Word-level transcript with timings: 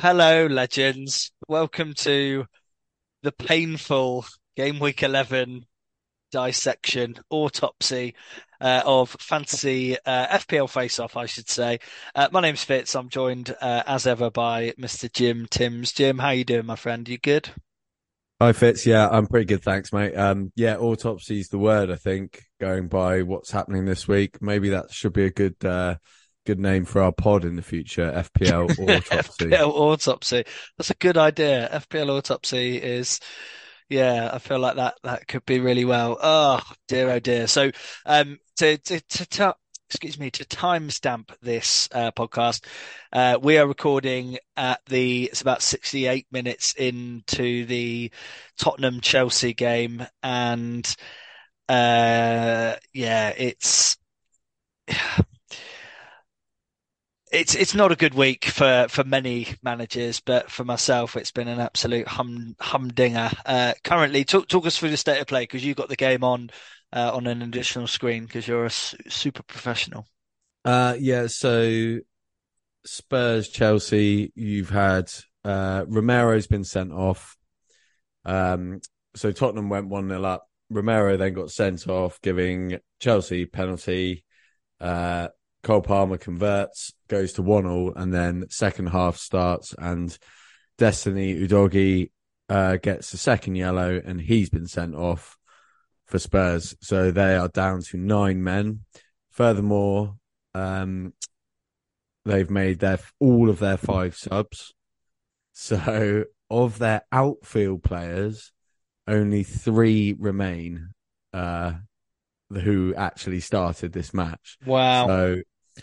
hello, 0.00 0.46
legends. 0.46 1.32
Welcome 1.48 1.92
to 1.94 2.46
the 3.24 3.32
painful 3.32 4.26
Game 4.56 4.78
Week 4.78 5.02
11 5.02 5.66
dissection, 6.30 7.16
autopsy 7.30 8.14
uh, 8.60 8.82
of 8.86 9.10
fantasy 9.18 9.96
uh, 10.06 10.38
FPL 10.38 10.70
face 10.70 11.00
off, 11.00 11.16
I 11.16 11.26
should 11.26 11.48
say. 11.48 11.80
Uh, 12.14 12.28
my 12.30 12.40
name's 12.40 12.62
Fitz. 12.62 12.94
I'm 12.94 13.08
joined 13.08 13.54
uh, 13.60 13.82
as 13.86 14.06
ever 14.06 14.30
by 14.30 14.72
Mr. 14.78 15.12
Jim 15.12 15.46
Timms. 15.50 15.90
Jim, 15.92 16.18
how 16.18 16.30
you 16.30 16.44
doing, 16.44 16.66
my 16.66 16.76
friend? 16.76 17.08
You 17.08 17.18
good? 17.18 17.50
Hi 18.40 18.52
Fitz, 18.52 18.86
yeah, 18.86 19.08
I'm 19.08 19.26
pretty 19.26 19.46
good, 19.46 19.64
thanks, 19.64 19.92
mate. 19.92 20.14
Um, 20.14 20.52
yeah, 20.54 20.76
autopsy 20.76 21.40
is 21.40 21.48
the 21.48 21.58
word, 21.58 21.90
I 21.90 21.96
think, 21.96 22.44
going 22.60 22.86
by 22.86 23.22
what's 23.22 23.50
happening 23.50 23.84
this 23.84 24.06
week. 24.06 24.40
Maybe 24.40 24.68
that 24.68 24.92
should 24.92 25.12
be 25.12 25.24
a 25.24 25.30
good, 25.30 25.56
uh, 25.64 25.96
good 26.48 26.58
name 26.58 26.86
for 26.86 27.02
our 27.02 27.12
pod 27.12 27.44
in 27.44 27.56
the 27.56 27.62
future. 27.62 28.10
FPL 28.10 28.70
autopsy. 28.88 29.44
FPL 29.44 29.68
autopsy. 29.68 30.44
That's 30.78 30.88
a 30.88 30.94
good 30.94 31.18
idea. 31.18 31.68
FPL 31.70 32.08
autopsy 32.08 32.78
is, 32.78 33.20
yeah, 33.90 34.30
I 34.32 34.38
feel 34.38 34.58
like 34.58 34.76
that 34.76 34.94
that 35.02 35.28
could 35.28 35.44
be 35.44 35.60
really 35.60 35.84
well. 35.84 36.16
Oh 36.22 36.62
dear, 36.86 37.10
oh 37.10 37.20
dear. 37.20 37.48
So, 37.48 37.70
um, 38.06 38.38
to 38.56 38.78
to 38.78 38.98
to, 38.98 39.26
to 39.26 39.54
excuse 39.90 40.18
me, 40.18 40.30
to 40.30 40.46
timestamp 40.46 41.34
this 41.42 41.86
uh, 41.92 42.12
podcast, 42.12 42.64
uh, 43.12 43.38
we 43.42 43.58
are 43.58 43.66
recording 43.66 44.38
at 44.56 44.80
the, 44.86 45.24
it's 45.24 45.42
about 45.42 45.62
68 45.62 46.26
minutes 46.30 46.72
into 46.74 47.66
the 47.66 48.10
Tottenham 48.58 49.00
Chelsea 49.00 49.54
game. 49.54 50.06
And, 50.22 50.86
uh, 51.68 52.76
yeah, 52.92 53.30
it's, 53.30 53.96
it's 57.32 57.54
it's 57.54 57.74
not 57.74 57.92
a 57.92 57.96
good 57.96 58.14
week 58.14 58.46
for 58.46 58.86
for 58.88 59.04
many 59.04 59.48
managers, 59.62 60.20
but 60.20 60.50
for 60.50 60.64
myself, 60.64 61.16
it's 61.16 61.30
been 61.30 61.48
an 61.48 61.60
absolute 61.60 62.08
hum 62.08 62.54
humdinger. 62.60 63.30
Uh, 63.44 63.74
currently, 63.84 64.24
talk 64.24 64.48
talk 64.48 64.66
us 64.66 64.78
through 64.78 64.90
the 64.90 64.96
state 64.96 65.20
of 65.20 65.26
play 65.26 65.42
because 65.42 65.64
you've 65.64 65.76
got 65.76 65.88
the 65.88 65.96
game 65.96 66.24
on 66.24 66.50
uh, 66.92 67.10
on 67.14 67.26
an 67.26 67.42
additional 67.42 67.86
screen 67.86 68.24
because 68.24 68.46
you're 68.46 68.66
a 68.66 68.70
su 68.70 68.96
super 69.08 69.42
professional. 69.42 70.06
Uh, 70.64 70.96
yeah. 70.98 71.26
So 71.26 71.98
Spurs, 72.84 73.48
Chelsea, 73.48 74.32
you've 74.34 74.70
had 74.70 75.10
uh, 75.44 75.84
Romero's 75.88 76.46
been 76.46 76.64
sent 76.64 76.92
off. 76.92 77.36
Um, 78.24 78.80
so 79.14 79.32
Tottenham 79.32 79.68
went 79.68 79.88
one 79.88 80.08
0 80.08 80.22
up. 80.24 80.46
Romero 80.70 81.16
then 81.16 81.32
got 81.32 81.50
sent 81.50 81.88
off, 81.88 82.20
giving 82.20 82.78
Chelsea 83.00 83.46
penalty. 83.46 84.24
Uh, 84.80 85.28
Cole 85.62 85.82
Palmer 85.82 86.18
converts, 86.18 86.92
goes 87.08 87.32
to 87.34 87.42
one 87.42 87.66
all, 87.66 87.92
and 87.94 88.12
then 88.12 88.44
second 88.48 88.88
half 88.88 89.16
starts, 89.16 89.74
and 89.78 90.16
Destiny 90.76 91.34
Udogie 91.34 92.10
uh, 92.48 92.76
gets 92.76 93.10
the 93.10 93.16
second 93.16 93.56
yellow, 93.56 94.00
and 94.04 94.20
he's 94.20 94.50
been 94.50 94.66
sent 94.66 94.94
off 94.94 95.36
for 96.06 96.18
Spurs. 96.18 96.76
So 96.80 97.10
they 97.10 97.36
are 97.36 97.48
down 97.48 97.82
to 97.82 97.96
nine 97.96 98.42
men. 98.42 98.80
Furthermore, 99.30 100.14
um, 100.54 101.12
they've 102.24 102.50
made 102.50 102.78
their 102.78 102.98
all 103.20 103.50
of 103.50 103.58
their 103.58 103.76
five 103.76 104.16
subs. 104.16 104.74
So 105.52 106.24
of 106.50 106.78
their 106.78 107.02
outfield 107.12 107.82
players, 107.82 108.52
only 109.06 109.42
three 109.42 110.14
remain 110.18 110.90
uh, 111.32 111.72
who 112.50 112.94
actually 112.96 113.40
started 113.40 113.92
this 113.92 114.14
match. 114.14 114.56
Wow. 114.64 115.06
So, 115.06 115.36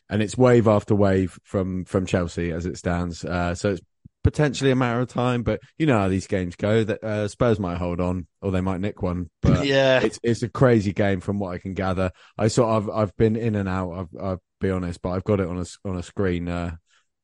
and 0.10 0.22
it's 0.22 0.38
wave 0.38 0.68
after 0.68 0.96
wave 0.96 1.38
from 1.44 1.86
from 1.86 2.06
Chelsea 2.06 2.52
as 2.52 2.66
it 2.66 2.78
stands. 2.78 3.24
Uh, 3.24 3.56
so 3.56 3.72
it's 3.72 3.82
potentially 4.26 4.72
a 4.72 4.76
matter 4.76 5.00
of 5.00 5.08
time, 5.08 5.44
but 5.44 5.62
you 5.78 5.86
know 5.86 6.00
how 6.00 6.08
these 6.08 6.26
games 6.26 6.56
go. 6.56 6.84
That 6.84 7.04
uh, 7.04 7.28
Spurs 7.28 7.60
might 7.60 7.78
hold 7.78 8.02
on, 8.02 8.26
or 8.42 8.52
they 8.52 8.60
might 8.60 8.82
nick 8.82 9.04
one. 9.04 9.30
But 9.42 9.66
yeah, 9.68 10.02
it's 10.02 10.20
it's 10.24 10.44
a 10.44 10.50
crazy 10.50 10.94
game 10.94 11.22
from 11.22 11.40
what 11.40 11.54
I 11.54 11.60
can 11.60 11.76
gather. 11.76 12.12
I 12.38 12.48
sort 12.48 12.70
of 12.70 12.90
I've 12.90 13.16
been 13.18 13.36
in 13.36 13.56
and 13.56 13.70
out. 13.70 13.92
I've, 13.92 14.22
I'll 14.22 14.42
be 14.60 14.72
honest, 14.72 15.02
but 15.02 15.12
I've 15.12 15.24
got 15.24 15.40
it 15.40 15.48
on 15.48 15.60
a 15.60 15.66
on 15.88 15.98
a 15.98 16.04
screen, 16.04 16.50
uh, 16.50 16.76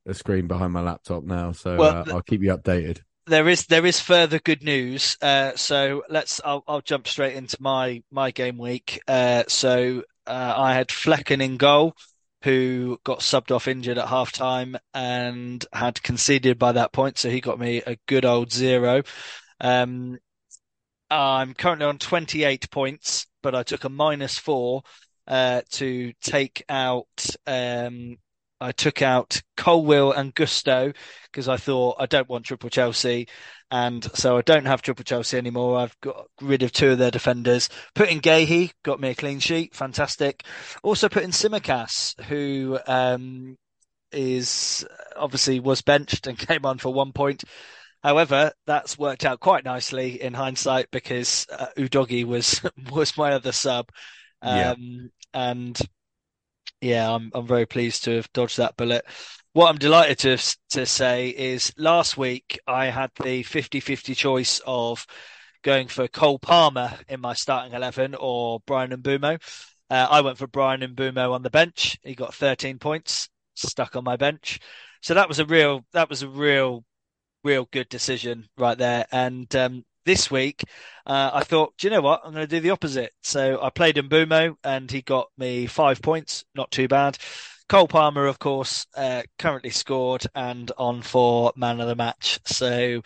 a 0.06 0.14
screen 0.14 0.48
behind 0.48 0.74
my 0.74 0.82
laptop 0.82 1.24
now. 1.24 1.52
So 1.54 1.76
well, 1.76 2.04
uh, 2.08 2.14
I'll 2.14 2.22
keep 2.22 2.44
you 2.44 2.56
updated. 2.56 3.02
There 3.26 3.48
is 3.50 3.66
there 3.66 3.86
is 3.86 4.00
further 4.00 4.40
good 4.40 4.64
news. 4.64 5.18
Uh, 5.22 5.54
so 5.56 6.04
let's 6.08 6.40
I'll 6.46 6.64
I'll 6.68 6.82
jump 6.82 7.08
straight 7.08 7.36
into 7.36 7.58
my 7.60 8.04
my 8.12 8.30
game 8.30 8.60
week. 8.60 9.02
Uh, 9.08 9.44
so 9.48 10.04
uh, 10.28 10.54
I 10.56 10.76
had 10.76 10.90
Flekken 10.90 11.42
in 11.42 11.58
goal 11.58 11.96
who 12.44 13.00
got 13.04 13.20
subbed 13.20 13.52
off 13.52 13.68
injured 13.68 13.98
at 13.98 14.08
half 14.08 14.32
time 14.32 14.76
and 14.94 15.66
had 15.74 16.02
conceded 16.02 16.58
by 16.58 16.72
that 16.74 16.92
point. 16.92 17.18
So 17.18 17.30
he 17.30 17.42
got 17.42 17.60
me 17.60 17.82
a 17.86 17.98
good 18.08 18.26
old 18.26 18.52
zero. 18.52 19.04
Um, 19.60 20.18
I'm 21.10 21.54
currently 21.54 21.86
on 21.86 21.98
28 21.98 22.72
points, 22.72 23.28
but 23.44 23.54
I 23.54 23.64
took 23.64 23.84
a 23.84 23.90
minus 23.90 24.38
four 24.38 24.84
uh, 25.28 25.62
to 25.72 26.14
take 26.22 26.64
out. 26.70 27.36
Um, 27.46 28.18
I 28.62 28.72
took 28.72 29.02
out 29.02 29.42
Colwill 29.58 30.12
and 30.12 30.34
Gusto 30.36 30.94
because 31.24 31.48
I 31.48 31.58
thought 31.58 31.96
I 32.00 32.06
don't 32.06 32.30
want 32.30 32.46
triple 32.46 32.70
Chelsea, 32.70 33.28
and 33.72 34.04
so 34.14 34.38
I 34.38 34.42
don't 34.42 34.66
have 34.66 34.82
triple 34.82 35.04
Chelsea 35.04 35.38
anymore. 35.38 35.80
I've 35.80 36.00
got 36.02 36.28
rid 36.42 36.62
of 36.62 36.72
two 36.72 36.92
of 36.92 37.00
their 37.00 37.12
defenders. 37.12 37.70
Put 37.96 38.10
in 38.10 38.22
Guéhi, 38.22 38.72
got 38.84 39.00
me 39.00 39.10
a 39.10 39.16
clean 39.16 39.40
sheet, 39.40 39.76
fantastic. 39.76 40.44
Also 40.84 41.10
put 41.10 41.24
in 41.24 41.32
Tsimikas, 41.32 42.22
who 42.26 42.78
um, 42.86 43.58
is 44.12 44.86
obviously 45.16 45.60
was 45.60 45.82
benched 45.82 46.28
and 46.28 46.38
came 46.48 46.66
on 46.66 46.78
for 46.78 46.94
one 46.94 47.14
point. 47.14 47.44
However, 48.04 48.52
that's 48.66 48.98
worked 48.98 49.26
out 49.26 49.40
quite 49.40 49.64
nicely 49.64 50.22
in 50.22 50.34
hindsight 50.34 50.88
because 50.92 51.48
uh, 51.52 51.68
Udogie 51.78 52.26
was 52.26 52.62
was 52.92 53.18
my 53.18 53.34
other 53.34 53.52
sub, 53.52 53.90
um, 54.42 54.58
yeah. 54.58 54.74
and 55.34 55.80
yeah, 56.82 57.14
I'm 57.14 57.32
I'm 57.34 57.48
very 57.48 57.66
pleased 57.66 58.04
to 58.06 58.16
have 58.18 58.32
dodged 58.34 58.58
that 58.58 58.76
bullet. 58.78 59.06
What 59.54 59.70
I'm 59.70 59.78
delighted 59.78 60.20
to 60.20 60.58
to 60.72 60.86
say 60.86 61.30
is 61.30 61.74
last 61.78 62.18
week 62.18 62.60
I 62.68 62.86
had 62.88 63.12
the 63.22 63.44
50-50 63.44 64.16
choice 64.16 64.62
of 64.66 65.06
going 65.64 65.88
for 65.88 66.08
Cole 66.08 66.40
Palmer 66.40 66.98
in 67.08 67.22
my 67.22 67.34
starting 67.34 67.74
11 67.74 68.16
or 68.16 68.60
Bryan 68.66 68.92
Mbeumo. 68.92 69.40
Uh, 69.90 70.08
I 70.10 70.22
went 70.22 70.38
for 70.38 70.48
Bryan 70.48 70.82
Mbeumo 70.82 71.34
on 71.34 71.44
the 71.44 71.50
bench. 71.50 72.00
He 72.04 72.16
got 72.16 72.34
13 72.34 72.80
points, 72.80 73.30
stuck 73.56 73.96
on 73.96 74.04
my 74.04 74.16
bench. 74.16 74.60
So 75.02 75.14
that 75.14 75.28
was 75.28 75.40
a 75.40 75.46
real 75.46 75.86
that 75.94 76.10
was 76.10 76.24
a 76.24 76.30
real 76.30 76.84
real 77.44 77.68
good 77.72 77.90
decision 77.90 78.48
right 78.58 78.78
there. 78.78 79.06
And 79.12 79.54
um, 79.56 79.84
this 80.06 80.32
week, 80.32 80.64
uh, 81.06 81.32
I 81.34 81.44
thought, 81.44 81.74
do 81.78 81.88
you 81.88 81.92
know 81.92 82.02
what? 82.02 82.22
I'm 82.24 82.34
going 82.34 82.48
to 82.48 82.56
do 82.56 82.60
the 82.60 82.72
opposite. 82.72 83.12
So 83.24 83.62
I 83.62 83.70
played 83.70 83.96
Mbeumo 83.96 84.56
and 84.64 84.90
he 84.90 85.02
got 85.02 85.28
me 85.38 85.68
five 85.68 86.02
points. 86.02 86.44
Not 86.56 86.72
too 86.72 86.88
bad. 86.88 87.18
Cole 87.70 87.88
Palmer, 87.88 88.28
of 88.28 88.38
course, 88.38 88.86
uh, 88.98 89.24
currently 89.40 89.70
scored 89.70 90.26
and 90.36 90.72
on 90.78 91.02
for 91.02 91.54
man 91.56 91.80
of 91.80 91.88
the 91.88 91.96
match. 91.96 92.40
So 92.46 93.02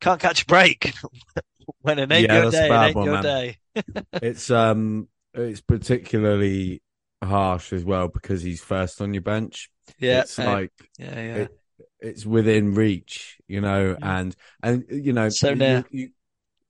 can't 0.00 0.20
catch 0.20 0.42
a 0.42 0.46
break 0.46 0.94
when 1.80 1.98
an 1.98 2.12
eight 2.12 2.28
yeah, 2.28 2.42
your 2.42 2.50
day, 2.50 2.70
an 2.70 2.84
eight 2.84 2.94
one, 2.94 3.04
your 3.06 3.22
day. 3.22 3.56
it's 4.12 4.50
um, 4.50 5.08
it's 5.34 5.60
particularly 5.60 6.82
harsh 7.22 7.72
as 7.72 7.84
well 7.84 8.08
because 8.08 8.42
he's 8.42 8.62
first 8.62 9.00
on 9.00 9.12
your 9.12 9.22
bench. 9.22 9.70
Yeah, 9.98 10.20
it's 10.20 10.38
like 10.38 10.72
yeah, 10.98 11.14
yeah. 11.14 11.34
It, 11.36 11.58
it's 11.98 12.26
within 12.26 12.74
reach, 12.74 13.38
you 13.48 13.60
know, 13.60 13.96
and 14.00 14.36
and 14.62 14.84
you 14.88 15.12
know, 15.12 15.28
so 15.30 15.54
now 15.54 15.84
you, 15.90 16.02
you, 16.02 16.08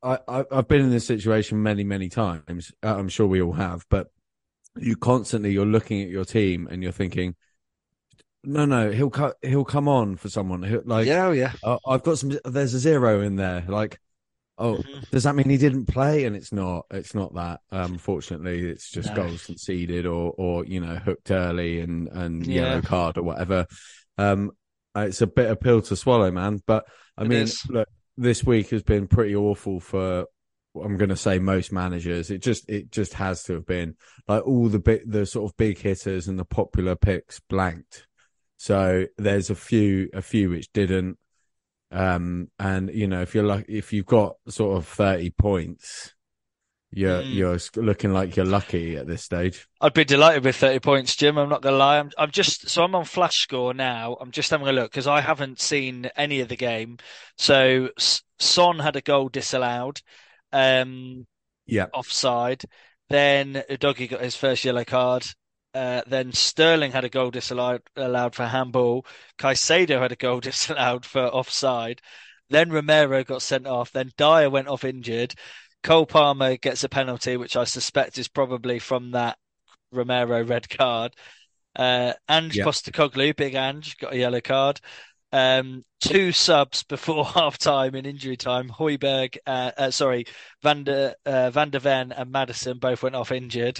I, 0.06 0.44
I've 0.50 0.68
been 0.68 0.82
in 0.82 0.90
this 0.90 1.06
situation 1.06 1.62
many, 1.62 1.84
many 1.84 2.08
times. 2.08 2.72
Uh, 2.82 2.96
I'm 2.96 3.08
sure 3.08 3.26
we 3.26 3.42
all 3.42 3.52
have, 3.52 3.84
but 3.88 4.08
you 4.76 4.96
constantly 4.96 5.52
you're 5.52 5.66
looking 5.66 6.02
at 6.02 6.08
your 6.08 6.24
team 6.24 6.68
and 6.70 6.82
you're 6.82 6.92
thinking, 6.92 7.34
no, 8.44 8.64
no, 8.64 8.92
he'll 8.92 9.10
cut, 9.10 9.36
he'll 9.42 9.64
come 9.64 9.88
on 9.88 10.16
for 10.16 10.28
someone. 10.28 10.62
He'll, 10.62 10.82
like, 10.84 11.06
yeah, 11.06 11.26
oh, 11.26 11.32
yeah. 11.32 11.52
Uh, 11.64 11.78
I've 11.86 12.04
got 12.04 12.18
some. 12.18 12.38
There's 12.44 12.74
a 12.74 12.78
zero 12.78 13.20
in 13.22 13.34
there. 13.34 13.64
Like, 13.66 13.98
oh, 14.56 14.76
mm-hmm. 14.76 15.00
does 15.10 15.24
that 15.24 15.34
mean 15.34 15.50
he 15.50 15.56
didn't 15.56 15.86
play? 15.86 16.24
And 16.24 16.36
it's 16.36 16.52
not. 16.52 16.86
It's 16.92 17.14
not 17.14 17.34
that. 17.34 17.60
Um, 17.72 17.98
fortunately, 17.98 18.68
it's 18.68 18.88
just 18.88 19.08
no. 19.10 19.16
goals 19.16 19.46
conceded 19.46 20.06
or, 20.06 20.32
or 20.38 20.64
you 20.64 20.80
know, 20.80 20.94
hooked 20.94 21.32
early 21.32 21.80
and 21.80 22.06
and 22.08 22.46
yeah. 22.46 22.62
yellow 22.62 22.82
card 22.82 23.18
or 23.18 23.22
whatever. 23.22 23.66
Um, 24.16 24.52
it's 24.94 25.20
a 25.20 25.26
bitter 25.26 25.56
pill 25.56 25.82
to 25.82 25.96
swallow, 25.96 26.30
man. 26.30 26.62
But 26.64 26.84
I 27.18 27.22
it 27.22 27.28
mean, 27.28 27.42
is. 27.42 27.66
look, 27.68 27.88
this 28.16 28.44
week 28.44 28.70
has 28.70 28.82
been 28.82 29.06
pretty 29.06 29.34
awful 29.34 29.80
for 29.80 30.26
I'm 30.82 30.96
going 30.96 31.10
to 31.10 31.16
say 31.16 31.38
most 31.38 31.72
managers. 31.72 32.30
It 32.30 32.42
just 32.42 32.68
it 32.68 32.90
just 32.90 33.14
has 33.14 33.42
to 33.44 33.54
have 33.54 33.66
been 33.66 33.96
like 34.28 34.46
all 34.46 34.68
the 34.68 34.78
bit 34.78 35.10
the 35.10 35.26
sort 35.26 35.50
of 35.50 35.56
big 35.56 35.78
hitters 35.78 36.28
and 36.28 36.38
the 36.38 36.44
popular 36.44 36.96
picks 36.96 37.40
blanked. 37.40 38.06
So 38.56 39.06
there's 39.16 39.50
a 39.50 39.54
few 39.54 40.08
a 40.12 40.22
few 40.22 40.50
which 40.50 40.72
didn't. 40.72 41.18
Um, 41.92 42.50
and 42.58 42.90
you 42.92 43.06
know 43.06 43.22
if 43.22 43.34
you're 43.34 43.44
like 43.44 43.66
if 43.68 43.92
you've 43.92 44.06
got 44.06 44.36
sort 44.48 44.76
of 44.76 44.86
30 44.86 45.30
points, 45.30 46.14
you're 46.90 47.22
Mm. 47.22 47.34
you're 47.34 47.58
looking 47.76 48.12
like 48.12 48.36
you're 48.36 48.46
lucky 48.46 48.96
at 48.96 49.06
this 49.06 49.22
stage. 49.24 49.66
I'd 49.80 49.92
be 49.92 50.04
delighted 50.04 50.44
with 50.44 50.56
30 50.56 50.80
points, 50.80 51.14
Jim. 51.16 51.36
I'm 51.38 51.48
not 51.50 51.60
gonna 51.62 51.76
lie. 51.76 51.98
I'm, 51.98 52.10
I'm 52.16 52.30
just 52.30 52.68
so 52.70 52.82
I'm 52.82 52.94
on 52.94 53.04
flash 53.04 53.36
score 53.42 53.74
now. 53.74 54.16
I'm 54.20 54.30
just 54.30 54.50
having 54.50 54.66
a 54.68 54.72
look 54.72 54.90
because 54.90 55.06
I 55.06 55.20
haven't 55.20 55.60
seen 55.60 56.06
any 56.16 56.40
of 56.40 56.48
the 56.48 56.56
game. 56.56 56.96
So 57.36 57.90
Son 58.38 58.78
had 58.78 58.96
a 58.96 59.02
goal 59.02 59.28
disallowed, 59.28 60.00
um, 60.52 61.26
Yeah, 61.66 61.86
offside. 61.92 62.64
Then 63.08 63.62
Doggy 63.78 64.08
got 64.08 64.20
his 64.22 64.36
first 64.36 64.64
yellow 64.64 64.84
card. 64.84 65.26
Uh, 65.74 66.00
then 66.06 66.32
Sterling 66.32 66.92
had 66.92 67.04
a 67.04 67.10
goal 67.10 67.30
disallowed 67.30 67.82
allowed 67.96 68.34
for 68.34 68.46
handball. 68.46 69.04
Caicedo 69.38 70.00
had 70.00 70.12
a 70.12 70.16
goal 70.16 70.40
disallowed 70.50 71.04
for 71.04 71.22
offside. 71.26 72.00
Then 72.48 72.70
Romero 72.70 73.24
got 73.24 73.42
sent 73.42 73.66
off. 73.66 73.92
Then 73.92 74.10
Dier 74.16 74.48
went 74.48 74.68
off 74.68 74.84
injured. 74.84 75.34
Cole 75.86 76.04
Palmer 76.04 76.56
gets 76.56 76.82
a 76.82 76.88
penalty, 76.88 77.36
which 77.36 77.54
I 77.56 77.62
suspect 77.62 78.18
is 78.18 78.26
probably 78.26 78.80
from 78.80 79.12
that 79.12 79.38
Romero 79.92 80.42
red 80.44 80.68
card. 80.68 81.14
Uh, 81.76 82.12
Ange 82.28 82.56
Yeah. 82.56 82.64
Postecoglou, 82.64 83.36
big 83.36 83.54
Ange, 83.54 83.96
got 83.98 84.12
a 84.12 84.18
yellow 84.18 84.40
card. 84.40 84.80
Um, 85.30 85.84
two 86.00 86.32
subs 86.32 86.82
before 86.82 87.24
half 87.38 87.56
time 87.58 87.94
in 87.94 88.04
injury 88.04 88.36
time. 88.36 88.68
Højbjerg, 88.68 89.36
uh, 89.46 89.70
uh, 89.78 89.90
sorry, 89.92 90.26
Van 90.60 90.82
der, 90.82 91.14
uh, 91.24 91.50
Van 91.50 91.70
der 91.70 91.78
Ven 91.78 92.10
and 92.10 92.32
Maddison 92.32 92.78
both 92.78 93.04
went 93.04 93.14
off 93.14 93.30
injured. 93.30 93.78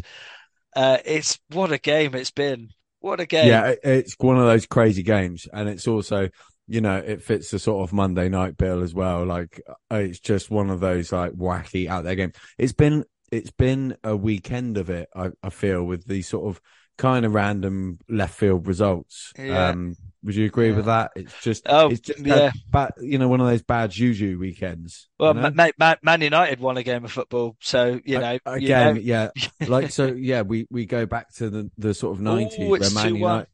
Uh, 0.76 0.98
it's 1.04 1.40
what 1.50 1.72
a 1.72 1.78
game 1.78 2.14
it's 2.14 2.30
been. 2.30 2.70
What 3.00 3.18
a 3.18 3.26
game. 3.26 3.48
yeah, 3.48 3.74
it's 3.82 4.14
one 4.18 4.38
of 4.38 4.46
those 4.46 4.66
crazy 4.66 5.02
games, 5.02 5.48
and 5.52 5.68
it's 5.68 5.88
also 5.88 6.28
you 6.68 6.80
know 6.80 6.96
it 6.96 7.22
fits 7.22 7.50
the 7.50 7.58
sort 7.58 7.88
of 7.88 7.92
Monday 7.92 8.28
night 8.28 8.56
bill 8.56 8.82
as 8.82 8.94
well. 8.94 9.24
Like 9.24 9.60
uh, 9.90 9.96
it's 9.96 10.20
just 10.20 10.50
one 10.50 10.70
of 10.70 10.80
those 10.80 11.12
like 11.12 11.32
wacky 11.32 11.88
out 11.88 12.04
there 12.04 12.14
games. 12.16 12.34
It's 12.58 12.72
been 12.72 13.04
it's 13.32 13.50
been 13.50 13.96
a 14.04 14.16
weekend 14.16 14.76
of 14.78 14.90
it. 14.90 15.08
I, 15.14 15.30
I 15.42 15.50
feel 15.50 15.82
with 15.84 16.06
these 16.06 16.28
sort 16.28 16.48
of 16.48 16.60
kind 16.98 17.26
of 17.26 17.34
random 17.34 17.98
left 18.08 18.34
field 18.34 18.66
results. 18.66 19.32
Yeah. 19.38 19.68
Um, 19.68 19.96
would 20.24 20.34
you 20.34 20.46
agree 20.46 20.72
with 20.72 20.86
that? 20.86 21.12
It's 21.14 21.40
just 21.42 21.64
Oh, 21.66 21.90
it's 21.90 22.00
just 22.00 22.18
yeah. 22.20 22.50
bad, 22.70 22.92
you 23.00 23.18
know, 23.18 23.28
one 23.28 23.40
of 23.40 23.46
those 23.46 23.62
bad 23.62 23.90
juju 23.92 24.38
weekends. 24.40 25.08
Well, 25.20 25.36
you 25.36 25.42
know? 25.42 25.50
Ma- 25.54 25.70
Ma- 25.78 25.94
Man 26.02 26.20
United 26.22 26.58
won 26.58 26.76
a 26.78 26.82
game 26.82 27.04
of 27.04 27.12
football, 27.12 27.56
so 27.60 28.00
you 28.04 28.18
know, 28.18 28.38
A- 28.46 28.58
you 28.58 28.66
again, 28.66 28.94
know- 28.94 29.00
yeah, 29.02 29.28
like 29.68 29.90
so, 29.90 30.06
yeah. 30.06 30.42
We 30.42 30.66
we 30.70 30.86
go 30.86 31.06
back 31.06 31.32
to 31.34 31.48
the 31.50 31.70
the 31.78 31.94
sort 31.94 32.16
of 32.16 32.20
nineties 32.22 32.68
where 32.68 32.80
Man 32.92 33.14
United, 33.14 33.46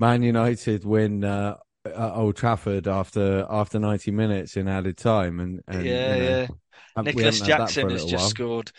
Man 0.00 0.22
United 0.22 0.84
win 0.84 1.22
uh, 1.22 1.56
at 1.84 1.96
Old 2.14 2.36
Trafford 2.36 2.86
after 2.88 3.46
after 3.50 3.78
ninety 3.78 4.10
minutes 4.10 4.56
in 4.56 4.68
added 4.68 4.96
time, 4.96 5.40
and, 5.40 5.62
and 5.68 6.00
yeah, 6.00 6.14
you 6.14 6.16
know, 6.20 6.46
yeah. 6.46 6.46
Nicolas 6.96 7.40
haven't 7.40 7.42
had 7.42 7.56
that 7.56 7.76
for 7.76 7.80
Jackson 7.80 7.90
has 7.90 8.04
just 8.04 8.26
while. 8.26 8.28
scored 8.28 8.70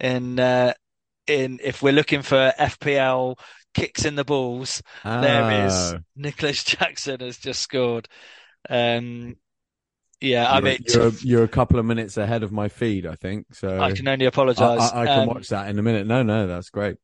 in 0.00 0.38
uh, 0.38 0.74
in 1.26 1.60
if 1.62 1.82
we're 1.82 1.92
looking 1.94 2.22
for 2.22 2.52
FPL 2.58 3.36
kicks 3.74 4.04
in 4.04 4.16
the 4.16 4.24
balls, 4.24 4.82
there 5.20 5.50
is 5.66 5.94
Oh, 5.94 6.02
Nicolas 6.16 6.64
Jackson 6.66 7.20
has 7.20 7.38
just 7.38 7.60
scored. 7.62 8.08
Um, 8.70 9.36
yeah, 10.20 10.50
I 10.50 10.60
you're, 10.60 10.62
mean, 10.62 10.80
you're, 10.86 11.12
you're 11.20 11.44
a 11.44 11.48
couple 11.48 11.78
of 11.78 11.84
minutes 11.86 12.16
ahead 12.16 12.42
of 12.42 12.52
my 12.52 12.68
feed, 12.68 13.06
I 13.06 13.14
think. 13.14 13.54
So 13.54 13.68
I 13.78 13.90
can 13.90 14.06
only 14.08 14.26
I, 14.56 14.64
apologise. 14.66 14.92
I, 14.92 15.02
I 15.04 15.08
can 15.08 15.24
Um, 15.24 15.26
watch 15.26 15.48
that 15.48 15.68
in 15.68 15.78
a 15.78 15.82
minute. 15.82 16.06
No, 16.06 16.22
no, 16.22 16.46
that's 16.46 16.70
great. 16.70 16.96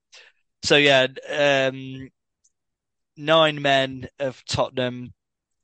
So 0.62 0.76
yeah, 0.76 1.06
um, 1.30 2.10
nine 3.16 3.60
men 3.62 4.08
of 4.18 4.44
Tottenham. 4.44 5.12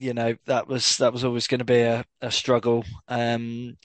You 0.02 0.14
know 0.14 0.34
that 0.46 0.66
was 0.66 0.96
that 0.98 1.12
was 1.12 1.24
always 1.24 1.46
going 1.46 1.60
to 1.60 1.64
be 1.64 1.80
a, 1.82 2.04
a 2.20 2.30
struggle. 2.32 2.84
Um, 3.06 3.76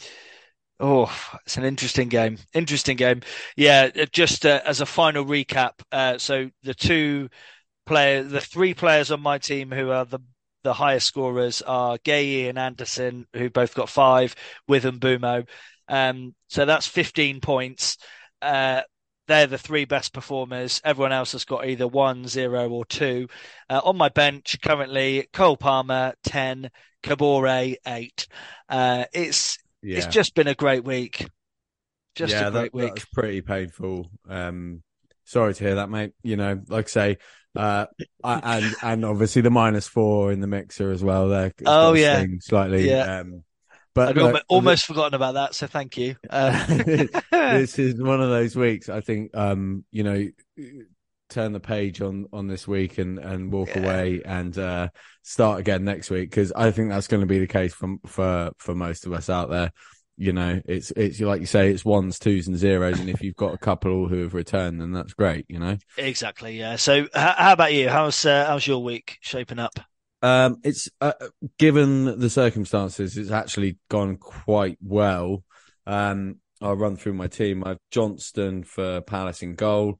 oh, 0.80 1.12
it's 1.46 1.58
an 1.58 1.64
interesting 1.64 2.10
game. 2.10 2.38
Interesting 2.54 2.98
game. 2.98 3.22
Yeah, 3.56 3.90
uh, 3.96 4.06
just 4.12 4.46
uh, 4.46 4.62
as 4.66 4.82
a 4.82 4.86
final 4.88 5.26
recap. 5.26 5.74
Uh, 5.92 6.18
so 6.18 6.50
the 6.64 6.74
two 6.74 7.30
player, 7.86 8.24
the 8.24 8.42
three 8.42 8.74
players 8.74 9.12
on 9.12 9.22
my 9.22 9.38
team 9.38 9.72
who 9.72 9.92
are 9.92 10.06
the 10.06 10.20
the 10.64 10.74
highest 10.74 11.08
scorers 11.08 11.62
are 11.62 11.98
Guéhi 12.00 12.50
and 12.50 12.58
Anderson, 12.60 13.28
who 13.34 13.50
both 13.50 13.76
got 13.76 13.90
five, 13.90 14.36
with 14.68 14.84
Mbeumo. 14.86 15.48
Um, 15.88 16.36
so 16.48 16.66
that's 16.66 16.88
15 16.88 17.42
points. 17.42 17.98
Uh, 18.42 18.82
they're 19.28 19.48
the 19.48 19.58
three 19.58 19.86
best 19.86 20.14
performers. 20.14 20.82
Everyone 20.84 21.12
else 21.12 21.34
has 21.34 21.46
got 21.46 21.68
either 21.68 21.88
one, 21.88 22.28
zero, 22.28 22.70
or 22.70 22.86
two. 22.86 23.28
Uh, 23.70 23.82
on 23.84 23.98
my 23.98 24.10
bench 24.10 24.58
currently, 24.62 25.28
Cole 25.34 25.58
Palmer, 25.58 26.14
10, 26.24 26.72
Kabore, 27.04 27.76
8. 27.86 28.28
Uh, 28.70 29.06
it's 29.14 29.60
Yeah, 29.82 29.98
it's 29.98 30.08
just 30.08 30.34
been 30.36 30.48
a 30.48 30.56
great 30.56 30.84
week. 30.84 31.28
Just 32.16 32.34
yeah, 32.34 32.48
a 32.48 32.52
great 32.52 32.64
that, 32.64 32.74
week. 32.74 32.96
That's 32.96 33.06
pretty 33.06 33.42
painful. 33.42 34.10
Um, 34.28 34.82
sorry 35.26 35.54
to 35.54 35.64
hear 35.64 35.76
that, 35.76 35.90
mate. 35.90 36.14
You 36.24 36.38
know, 36.38 36.62
like 36.68 36.86
I 36.86 36.90
say, 36.90 37.18
uh, 37.56 37.86
I, 38.24 38.58
and 38.58 38.76
and 38.82 39.06
obviously 39.06 39.42
the 39.42 39.52
minus 39.52 39.88
four 39.88 40.32
in 40.32 40.40
the 40.40 40.48
mixer 40.48 40.92
as 40.92 41.04
well. 41.04 41.30
There, 41.30 41.54
Oh, 41.66 41.94
yeah. 41.94 42.26
slightly. 42.40 42.90
Yeah. 42.90 43.20
Um, 43.20 43.44
but 43.98 44.10
I'd 44.10 44.16
look, 44.16 44.26
almo- 44.28 44.42
almost 44.48 44.86
forgotten 44.86 45.14
about 45.14 45.34
that, 45.34 45.54
so 45.56 45.68
thank 45.68 45.98
you. 45.98 46.16
Um, 46.30 46.54
this 47.32 47.78
is 47.80 48.02
one 48.02 48.22
of 48.22 48.30
those 48.30 48.56
weeks. 48.56 48.88
I 48.90 49.02
think, 49.02 49.36
um, 49.36 49.84
you 49.92 50.04
know, 50.04 50.28
turn 51.30 51.52
the 51.52 51.60
page 51.60 52.02
on 52.02 52.26
on 52.32 52.48
this 52.48 52.68
week 52.68 52.98
and 53.00 53.20
and 53.20 53.52
walk 53.52 53.70
Yeah. 53.76 53.80
away 53.84 54.22
and 54.24 54.58
uh, 54.58 54.88
start 55.24 55.60
again 55.60 55.84
next 55.84 56.10
week 56.10 56.30
because 56.30 56.54
I 56.54 56.72
think 56.72 56.90
that's 56.90 57.08
going 57.08 57.22
to 57.22 57.28
be 57.28 57.40
the 57.40 57.48
case 57.48 57.74
for 57.74 57.98
for 58.06 58.52
for 58.58 58.74
most 58.74 59.06
of 59.06 59.12
us 59.14 59.30
out 59.30 59.50
there. 59.50 59.72
You 60.20 60.34
know, 60.34 60.60
it's 60.66 60.90
it's 60.92 61.20
like 61.20 61.42
you 61.42 61.46
say, 61.46 61.70
it's 61.72 61.86
ones, 61.86 62.18
twos, 62.18 62.48
and 62.48 62.58
zeros, 62.58 63.00
and 63.00 63.08
if 63.10 63.22
you've 63.22 63.36
got 63.36 63.54
a 63.54 63.58
couple 63.60 64.08
who 64.08 64.24
have 64.24 64.34
returned, 64.34 64.82
then 64.82 64.92
that's 64.92 65.14
great. 65.14 65.46
You 65.48 65.60
know. 65.60 65.78
exactly, 65.98 66.58
yeah. 66.58 66.76
So, 66.78 67.04
h- 67.04 67.10
how 67.14 67.54
about 67.54 67.74
you? 67.74 67.88
How's 67.90 68.26
uh, 68.26 68.46
how's 68.48 68.66
your 68.66 68.82
week 68.84 69.18
shaping 69.22 69.60
up? 69.60 69.80
Um, 70.22 70.58
it's 70.64 70.90
uh, 71.00 71.14
given 71.60 72.20
the 72.20 72.30
circumstances, 72.30 73.18
it's 73.18 73.32
actually 73.32 73.78
gone 73.90 74.18
quite 74.18 74.78
well. 74.82 75.44
Um, 75.86 76.38
I'll 76.62 76.76
run 76.76 76.98
through 76.98 77.14
my 77.14 77.28
team. 77.28 77.64
I've 77.64 77.80
Johnstone 77.92 78.64
for 78.64 79.02
Palace 79.02 79.44
in 79.44 79.56
goal, 79.56 80.00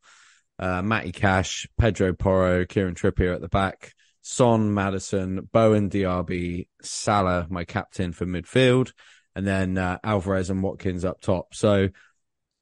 uh, 0.58 0.82
Matty 0.82 1.12
Cash, 1.12 1.68
Pedro 1.78 2.14
Porro, 2.14 2.66
Kieran 2.66 2.96
Trippier 2.96 3.34
at 3.36 3.42
the 3.42 3.48
back, 3.48 3.94
Son, 4.22 4.74
Maddison, 4.74 5.48
Bowen, 5.52 5.90
Diaby, 5.90 6.68
Salah, 6.82 7.48
my 7.50 7.64
captain 7.64 8.12
for 8.12 8.26
midfield, 8.26 8.94
and 9.36 9.46
then 9.46 9.78
uh, 9.78 10.00
Alvarez 10.04 10.50
and 10.50 10.64
Watkins 10.64 11.06
up 11.06 11.22
top. 11.22 11.54
So, 11.54 11.90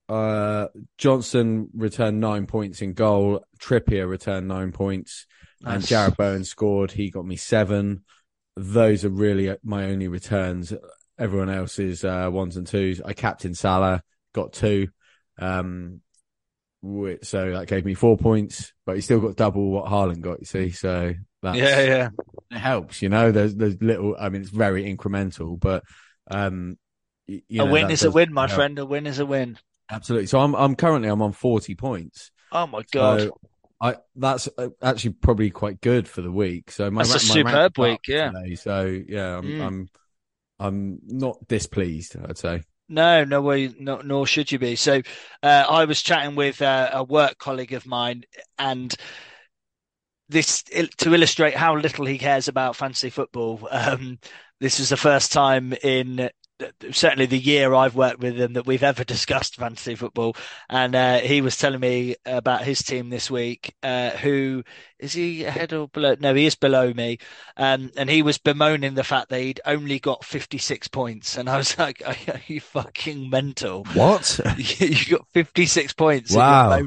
uh, 0.10 0.68
Johnstone 0.98 1.70
returned 1.74 2.20
nine 2.20 2.46
points 2.48 2.82
in 2.82 2.94
goal. 2.94 3.46
Trippier 3.60 4.08
returned 4.08 4.48
nine 4.48 4.74
points 4.74 5.26
and 5.64 5.82
Jarrod 5.84 6.18
Bowen 6.18 6.44
scored. 6.44 6.92
He 6.92 7.10
got 7.10 7.26
me 7.26 7.36
seven. 7.36 8.04
Those 8.56 9.06
are 9.06 9.10
really 9.10 9.56
my 9.64 9.86
only 9.86 10.08
returns. 10.08 10.74
Everyone 11.18 11.50
else 11.50 11.80
is 11.80 12.04
uh, 12.04 12.30
ones 12.32 12.58
and 12.58 12.68
twos. 12.68 13.02
I 13.02 13.14
captain 13.14 13.54
Salah, 13.54 14.02
got 14.34 14.54
two. 14.54 14.90
Um, 15.40 16.02
so 17.24 17.52
that 17.52 17.68
gave 17.68 17.86
me 17.86 17.94
four 17.96 18.18
points, 18.18 18.74
but 18.86 18.96
he 18.96 19.02
still 19.02 19.20
got 19.20 19.36
double 19.36 19.72
what 19.72 19.86
Haaland 19.86 20.22
got. 20.22 20.40
You 20.40 20.46
see, 20.46 20.70
so 20.72 21.14
that's, 21.42 21.58
Yeah, 21.58 21.82
yeah. 21.82 22.10
it 22.52 22.58
helps. 22.58 23.02
You 23.02 23.10
know, 23.10 23.32
there's 23.32 23.56
there's 23.56 23.82
little. 23.82 24.16
I 24.20 24.30
mean, 24.30 24.42
it's 24.42 24.52
very 24.52 24.84
incremental, 24.84 25.60
but 25.60 25.84
um, 26.30 26.78
you 27.28 27.64
a 27.64 27.66
win 27.66 27.90
is 27.90 28.04
a 28.04 28.12
win, 28.12 28.32
my 28.34 28.48
help. 28.48 28.56
friend. 28.56 28.78
A 28.80 28.86
win 28.86 29.08
is 29.08 29.20
a 29.20 29.26
win. 29.26 29.58
Absolutely. 29.90 30.28
So 30.28 30.40
I'm 30.40 30.56
I'm 30.56 30.76
currently 30.76 31.10
I'm 31.10 31.22
on 31.22 31.32
forty 31.32 31.76
points. 31.76 32.32
Oh 32.52 32.68
my 32.68 32.84
god, 32.92 33.22
So 33.22 33.38
I 33.82 33.96
that's 34.16 34.48
uh, 34.58 34.70
actually 34.82 35.14
probably 35.14 35.50
quite 35.50 35.82
good 35.82 36.08
for 36.08 36.22
the 36.22 36.32
week. 36.32 36.72
So 36.72 36.90
my 36.90 37.04
That's 37.04 37.16
a 37.16 37.28
my 37.28 37.34
superb 37.36 37.78
week, 37.78 38.08
yeah. 38.08 38.32
Today, 38.32 38.56
so 38.56 38.86
yeah, 39.08 39.38
I'm 39.38 39.46
Mm. 39.46 39.62
I'm 39.62 39.90
I'm 40.60 41.00
not 41.06 41.48
displeased. 41.48 42.16
I'd 42.18 42.38
say. 42.38 42.64
No, 42.88 43.24
no 43.24 43.42
way, 43.42 43.74
no, 43.80 44.02
nor 44.02 44.28
should 44.28 44.52
you 44.52 44.60
be. 44.60 44.76
So, 44.76 45.02
uh, 45.42 45.66
I 45.68 45.86
was 45.86 46.04
chatting 46.04 46.36
with 46.36 46.62
uh, 46.62 46.92
a 46.94 47.04
work 47.04 47.40
colleague 47.40 47.74
of 47.74 47.88
mine, 47.88 48.24
and 48.60 48.96
this 50.30 50.64
to 50.64 51.14
illustrate 51.14 51.56
how 51.56 51.76
little 51.76 52.06
he 52.06 52.18
cares 52.18 52.48
about 52.48 52.76
fantasy 52.76 53.10
football. 53.10 53.68
Um, 53.76 54.20
this 54.62 54.80
is 54.80 54.90
the 54.90 54.98
first 54.98 55.32
time 55.34 55.74
in 55.84 56.30
certainly 56.92 57.26
the 57.26 57.38
year 57.38 57.74
I've 57.74 57.96
worked 57.96 58.20
with 58.20 58.40
him 58.40 58.54
that 58.54 58.66
we've 58.66 58.84
ever 58.84 59.04
discussed 59.06 59.56
fantasy 59.56 59.96
football. 59.96 60.36
And 60.70 60.96
uh, 60.96 61.20
he 61.20 61.42
was 61.42 61.58
telling 61.58 61.80
me 61.80 62.16
about 62.26 62.64
his 62.64 62.82
team 62.82 63.10
this 63.10 63.30
week. 63.30 63.76
Uh, 63.84 64.12
who 64.12 64.64
is 65.00 65.14
he 65.14 65.44
ahead 65.44 65.74
or 65.74 65.88
below? 65.88 66.16
No, 66.20 66.34
he 66.34 66.46
is 66.46 66.56
below 66.56 66.94
me. 66.94 67.20
Um, 67.58 67.92
and 67.98 68.10
he 68.10 68.22
was 68.22 68.38
bemoaning 68.38 68.96
the 68.96 69.04
fact 69.04 69.30
that 69.30 69.42
he'd 69.42 69.62
only 69.66 70.00
got 70.00 70.24
56 70.24 70.88
points. 70.90 71.38
And 71.38 71.50
I 71.50 71.58
was 71.58 71.78
like, 71.78 72.02
are, 72.06 72.16
you 72.48 72.62
fucking 72.62 73.30
mental? 73.30 73.86
What? 73.94 74.40
you 74.58 75.18
got 75.18 75.28
56 75.34 75.94
points. 75.94 76.34
Wow. 76.34 76.80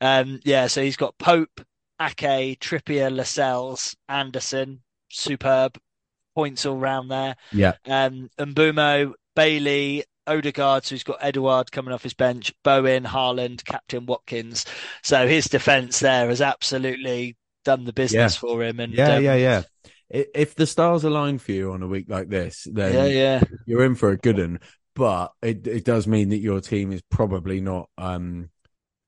Um, 0.00 0.40
yeah, 0.44 0.66
so 0.66 0.82
he's 0.82 0.96
got 0.96 1.18
Pope, 1.18 1.60
Ake, 2.00 2.58
Trippier, 2.58 3.14
Lascelles, 3.14 3.94
Anderson, 4.08 4.82
superb 5.08 5.78
points 6.34 6.66
all 6.66 6.76
round 6.76 7.10
there. 7.10 7.36
yeah. 7.52 7.74
Um, 7.86 8.30
Mbeumo, 8.38 9.12
Bailey, 9.36 10.04
Odegaard, 10.26 10.86
who's 10.88 11.02
got 11.02 11.18
Edouard 11.20 11.72
coming 11.72 11.92
off 11.92 12.02
his 12.02 12.14
bench, 12.14 12.52
Bowen, 12.62 13.04
Haaland, 13.04 13.64
Captain 13.64 14.06
Watkins. 14.06 14.66
So 15.02 15.26
his 15.26 15.46
defence 15.46 16.00
there 16.00 16.28
has 16.28 16.40
absolutely 16.40 17.36
done 17.64 17.84
the 17.84 17.92
business 17.92 18.34
Yeah. 18.34 18.38
for 18.38 18.62
him. 18.62 18.80
And 18.80 18.92
Yeah, 18.92 19.16
um, 19.16 19.24
yeah, 19.24 19.34
yeah. 19.36 19.62
If 20.10 20.54
the 20.54 20.66
stars 20.66 21.04
align 21.04 21.38
for 21.38 21.52
you 21.52 21.72
on 21.72 21.82
a 21.82 21.88
week 21.88 22.06
like 22.08 22.28
this, 22.28 22.66
then 22.70 22.92
yeah, 22.92 23.04
yeah, 23.40 23.42
you're 23.66 23.84
in 23.84 23.94
for 23.94 24.10
a 24.10 24.18
good 24.18 24.38
one. 24.38 24.60
But 24.94 25.32
it 25.40 25.66
it 25.66 25.84
does 25.86 26.06
mean 26.06 26.28
that 26.28 26.38
your 26.40 26.60
team 26.60 26.92
is 26.92 27.00
probably 27.08 27.62
not 27.62 27.88
um 27.96 28.50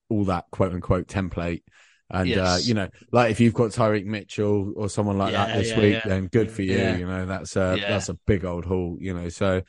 all 0.08 0.24
that 0.24 0.46
quote 0.50 0.72
unquote 0.72 1.06
template. 1.06 1.62
And 2.10 2.32
uh, 2.36 2.58
you 2.60 2.74
know, 2.74 2.88
like 3.12 3.30
if 3.30 3.40
you've 3.40 3.54
got 3.54 3.70
Tyrick 3.70 4.04
Mitchell 4.04 4.72
or 4.76 4.88
someone 4.88 5.18
like 5.18 5.32
that 5.32 5.56
this 5.58 5.70
yeah, 5.70 5.80
week, 5.80 5.92
yeah. 5.94 6.02
then 6.04 6.26
good 6.26 6.50
for 6.50 6.62
you. 6.62 6.76
Yeah. 6.76 6.96
You 6.96 7.06
know, 7.06 7.26
that's 7.26 7.56
a 7.56 7.76
Yeah. 7.78 7.90
that's 7.90 8.08
a 8.08 8.14
big 8.26 8.44
old 8.44 8.64
haul. 8.64 8.98
You 9.00 9.14
know, 9.14 9.28
so 9.30 9.62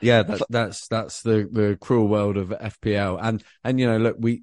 yeah, 0.00 0.22
that's 0.22 0.42
that's 0.48 0.88
that's 0.88 1.22
the 1.22 1.48
the 1.50 1.78
cruel 1.80 2.08
world 2.08 2.36
of 2.36 2.48
FPL. 2.48 3.18
And 3.22 3.42
and 3.62 3.78
you 3.78 3.86
know, 3.86 3.98
look, 3.98 4.16
we 4.18 4.42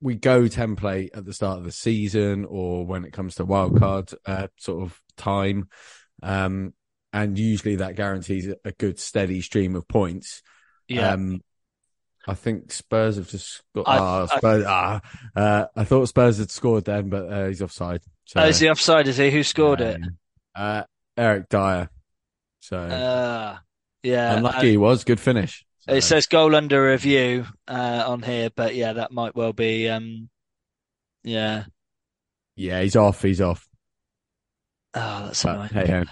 we 0.00 0.14
go 0.14 0.42
template 0.42 1.10
at 1.16 1.24
the 1.24 1.32
start 1.32 1.58
of 1.58 1.64
the 1.64 1.72
season 1.72 2.44
or 2.44 2.86
when 2.86 3.04
it 3.04 3.12
comes 3.12 3.36
to 3.36 3.46
wildcard 3.46 4.14
uh, 4.26 4.48
sort 4.56 4.82
of 4.84 5.00
time. 5.16 5.68
Um, 6.22 6.74
and 7.12 7.38
usually 7.38 7.76
that 7.76 7.96
guarantees 7.96 8.52
a 8.64 8.72
good 8.72 8.98
steady 8.98 9.40
stream 9.40 9.76
of 9.76 9.88
points. 9.88 10.42
yeah. 10.88 11.12
Um, 11.12 11.40
I 12.26 12.34
think 12.34 12.72
Spurs 12.72 13.16
have 13.16 13.28
just 13.28 13.62
got. 13.74 13.86
I- 13.86 13.98
ah, 13.98 14.26
I- 14.42 14.64
ah, 14.66 15.00
uh, 15.36 15.66
I 15.76 15.84
thought 15.84 16.06
Spurs 16.08 16.38
had 16.38 16.50
scored 16.50 16.84
then, 16.86 17.08
but 17.10 17.30
uh, 17.30 17.46
he's 17.48 17.60
offside. 17.62 18.00
So, 18.24 18.40
oh, 18.40 18.46
is 18.46 18.58
he 18.60 18.68
offside? 18.70 19.08
Is 19.08 19.18
he? 19.18 19.30
Who 19.30 19.42
scored 19.42 19.80
it? 19.82 19.96
um, 20.02 20.18
Uh, 20.54 20.84
Eric 21.16 21.48
Dier. 21.50 21.90
So 22.60 22.78
Uh, 22.78 23.58
yeah. 24.02 24.36
unlucky 24.36 24.70
he 24.70 24.76
was. 24.78 25.04
Good 25.04 25.20
finish. 25.20 25.66
uh, 25.88 25.94
It 25.96 26.00
says 26.02 26.26
goal 26.26 26.56
under 26.56 26.90
review 26.90 27.46
uh, 27.68 28.04
on 28.06 28.22
here, 28.22 28.48
but 28.54 28.74
yeah, 28.74 28.94
that 28.94 29.12
might 29.12 29.36
well 29.36 29.52
be. 29.52 29.88
Um, 29.90 30.30
yeah. 31.22 31.64
yeah, 32.56 32.80
he's 32.80 32.96
off. 32.96 33.20
He's 33.22 33.40
off. 33.42 33.66
Oh, 34.94 35.26
that's 35.26 35.42
But 35.42 35.54
annoying. 35.56 35.68
hey, 35.72 35.86
hey. 35.86 36.04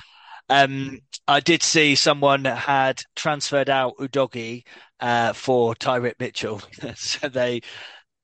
Um, 0.48 1.00
I 1.26 1.40
did 1.40 1.62
see 1.62 1.94
someone 1.94 2.44
had 2.44 3.02
transferred 3.16 3.70
out 3.70 3.96
Udogie 3.98 4.64
uh, 5.00 5.32
for 5.32 5.74
Tyrick 5.74 6.14
Mitchell, 6.18 6.60
so 6.96 7.28
they 7.28 7.62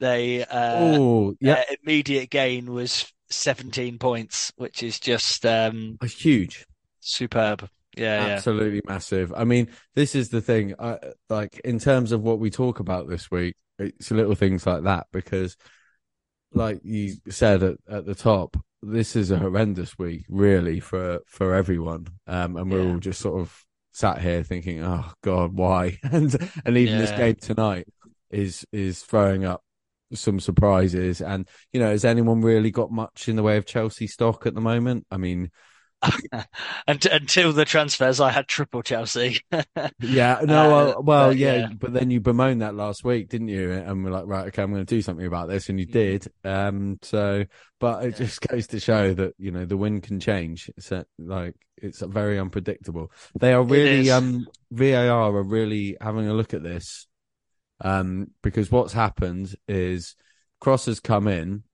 they 0.00 0.44
uh, 0.44 0.96
oh, 0.98 1.34
yeah, 1.40 1.54
their 1.54 1.64
immediate 1.82 2.30
gain 2.30 2.72
was 2.72 3.12
17 3.30 3.98
points, 3.98 4.52
which 4.56 4.82
is 4.82 5.00
just 5.00 5.44
um, 5.46 5.98
it's 6.02 6.20
huge. 6.20 6.66
superb. 7.00 7.68
Yeah, 7.96 8.26
yeah, 8.26 8.32
Absolutely 8.34 8.82
massive. 8.86 9.32
I 9.36 9.42
mean, 9.44 9.68
this 9.94 10.14
is 10.14 10.28
the 10.28 10.40
thing. 10.40 10.74
I, 10.78 10.98
like 11.28 11.60
in 11.64 11.78
terms 11.80 12.12
of 12.12 12.22
what 12.22 12.38
we 12.38 12.50
talk 12.50 12.78
about 12.78 13.08
this 13.08 13.30
week, 13.30 13.56
it's 13.78 14.10
little 14.10 14.36
things 14.36 14.66
like 14.66 14.84
that 14.84 15.06
because, 15.12 15.56
like 16.52 16.80
you 16.84 17.14
said 17.28 17.62
at, 17.62 17.76
at 17.88 18.06
the 18.06 18.14
top, 18.14 18.56
this 18.82 19.16
is 19.16 19.30
a 19.30 19.38
horrendous 19.38 19.98
week, 19.98 20.24
really 20.28 20.80
for 20.80 21.20
for 21.26 21.54
everyone. 21.54 22.06
Um, 22.26 22.56
and 22.56 22.70
we're 22.70 22.82
Yeah. 22.82 22.92
all 22.92 22.98
just 22.98 23.20
sort 23.20 23.40
of 23.40 23.64
sat 23.92 24.20
here 24.20 24.42
thinking, 24.42 24.82
"Oh 24.82 25.10
God, 25.22 25.52
why?" 25.54 25.98
and 26.12 26.34
and 26.64 26.76
even 26.76 26.98
this 26.98 27.10
game 27.12 27.36
tonight 27.36 27.86
is 28.30 28.64
is 28.72 29.02
throwing 29.02 29.44
up 29.44 29.62
some 30.14 30.40
surprises. 30.40 31.20
And 31.20 31.48
you 31.72 31.80
know, 31.80 31.90
has 31.90 32.04
anyone 32.04 32.40
really 32.40 32.70
got 32.70 32.90
much 32.90 33.28
in 33.28 33.36
the 33.36 33.42
way 33.42 33.56
of 33.56 33.66
Chelsea 33.66 34.06
stock 34.06 34.46
at 34.46 34.54
the 34.54 34.60
moment? 34.60 35.06
I 35.10 35.16
mean. 35.16 35.50
And, 36.86 37.04
until 37.06 37.52
the 37.52 37.64
transfers, 37.64 38.20
I 38.20 38.30
had 38.30 38.48
triple 38.48 38.82
Chelsea. 38.82 39.40
Yeah, 40.00 40.42
no, 40.44 40.94
Uh, 40.96 41.00
well, 41.00 41.32
yeah, 41.32 41.54
yeah. 41.56 41.68
but 41.76 41.92
then 41.92 42.10
you 42.10 42.20
bemoaned 42.20 42.62
that 42.62 42.74
last 42.76 43.02
week, 43.04 43.28
didn't 43.28 43.48
you? 43.48 43.72
And 43.72 44.04
we're 44.04 44.12
like, 44.12 44.26
right, 44.26 44.46
okay, 44.46 44.62
I'm 44.62 44.70
going 44.72 44.84
to 44.86 44.94
do 44.94 45.02
something 45.02 45.26
about 45.26 45.48
this, 45.48 45.68
and 45.68 45.80
you 45.80 45.86
Mm. 45.86 45.92
did. 45.92 46.32
Um, 46.44 46.98
so, 47.02 47.44
but 47.80 48.04
it 48.04 48.10
Yeah. 48.12 48.26
just 48.26 48.40
goes 48.42 48.68
to 48.68 48.80
show 48.80 49.12
that 49.14 49.34
you 49.38 49.50
know 49.50 49.64
the 49.64 49.76
wind 49.76 50.04
can 50.04 50.20
change. 50.20 50.70
It's 50.76 50.92
a, 50.92 51.04
like 51.18 51.54
it's 51.76 52.00
very 52.00 52.38
unpredictable. 52.38 53.10
They 53.40 53.52
are 53.52 53.62
really, 53.62 54.08
um, 54.10 54.46
VAR 54.70 55.34
are 55.36 55.42
really 55.42 55.96
having 56.00 56.28
a 56.28 56.34
look 56.34 56.54
at 56.54 56.62
this, 56.62 57.08
um, 57.80 58.28
because 58.42 58.70
what's 58.70 58.92
happened 58.92 59.54
is 59.68 60.16
cross 60.60 60.86
has 60.86 61.00
come 61.00 61.28
in, 61.28 61.64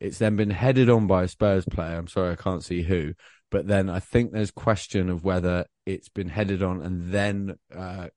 it's 0.00 0.18
then 0.18 0.36
been 0.36 0.50
headed 0.50 0.90
on 0.90 1.06
by 1.06 1.24
a 1.24 1.28
Spurs 1.28 1.64
player. 1.66 1.96
I'm 1.98 2.08
sorry, 2.08 2.32
I 2.32 2.36
can't 2.36 2.64
see 2.64 2.82
who, 2.82 3.14
but 3.56 3.66
then 3.66 3.88
I 3.88 4.00
think 4.00 4.32
there's 4.32 4.50
question 4.50 5.08
of 5.08 5.24
whether 5.24 5.64
it's 5.86 6.10
been 6.10 6.28
headed 6.28 6.62
on 6.62 6.82
and 6.82 7.10
then 7.10 7.56
uh, 7.74 8.08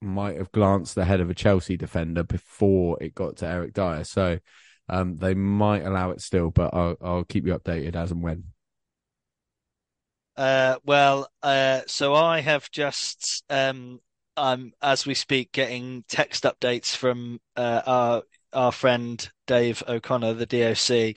might 0.00 0.36
have 0.36 0.50
glanced 0.50 0.96
the 0.96 1.04
head 1.04 1.20
of 1.20 1.30
a 1.30 1.34
Chelsea 1.34 1.76
defender 1.76 2.24
before 2.24 3.00
it 3.00 3.14
got 3.14 3.36
to 3.36 3.46
Eric 3.46 3.72
Dier. 3.72 4.02
So 4.02 4.40
um, 4.88 5.18
they 5.18 5.32
might 5.32 5.84
allow 5.84 6.10
it 6.10 6.20
still, 6.20 6.50
but 6.50 6.74
I'll, 6.74 6.96
I'll 7.00 7.22
keep 7.22 7.46
you 7.46 7.56
updated 7.56 7.94
as 7.94 8.10
and 8.10 8.20
when. 8.20 8.46
Uh, 10.36 10.78
well, 10.84 11.28
uh, 11.40 11.82
so 11.86 12.16
I 12.16 12.40
have 12.40 12.68
just, 12.72 13.44
um, 13.48 14.00
I'm 14.36 14.72
as 14.82 15.06
we 15.06 15.14
speak, 15.14 15.52
getting 15.52 16.02
text 16.08 16.42
updates 16.42 16.96
from 16.96 17.40
uh, 17.54 17.82
our 17.86 18.22
our 18.52 18.72
friend 18.72 19.30
Dave 19.46 19.84
O'Connor, 19.86 20.34
the 20.34 20.46
DOC, 20.46 21.16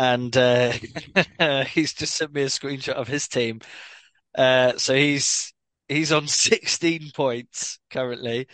and 0.00 0.34
uh, 0.34 0.72
he's 1.66 1.92
just 1.92 2.16
sent 2.16 2.32
me 2.32 2.42
a 2.42 2.46
screenshot 2.46 2.94
of 2.94 3.06
his 3.06 3.28
team. 3.28 3.60
Uh, 4.34 4.72
so 4.78 4.94
he's 4.94 5.52
he's 5.88 6.10
on 6.10 6.26
16 6.26 7.10
points 7.14 7.78
currently. 7.90 8.46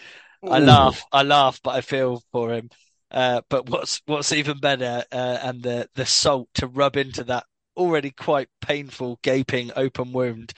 I 0.43 0.59
laugh, 0.59 1.05
I 1.13 1.23
laugh, 1.23 1.61
but 1.63 1.77
I 1.77 1.81
feel 1.81 2.23
for 2.33 2.53
him. 2.53 2.69
Uh, 3.11 3.43
but 3.49 3.71
what's 3.71 4.03
what's 4.07 4.33
even 4.33 4.59
better, 4.59 5.05
uh, 5.13 5.39
and 5.43 5.63
the 5.63 5.89
the 5.95 6.05
salt 6.05 6.49
to 6.55 6.67
rub 6.67 6.97
into 6.97 7.23
that 7.25 7.45
already 7.77 8.11
quite 8.11 8.49
painful 8.61 9.21
gaping 9.23 9.71
open 9.77 10.13
wound, 10.13 10.53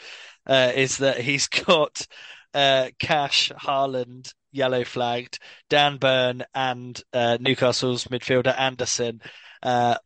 uh, 0.47 0.73
is 0.75 0.99
that 0.99 1.21
he's 1.21 1.49
got 1.67 2.07
uh, 2.55 2.89
Cash, 2.99 3.53
Haaland 3.53 4.33
yellow 4.53 4.85
flagged, 4.85 5.39
Dan 5.69 5.99
Burn, 5.99 6.45
and 6.55 7.01
uh, 7.13 7.37
Newcastle's 7.39 8.05
midfielder 8.05 8.59
Anderson, 8.59 9.21
uh, 9.63 9.97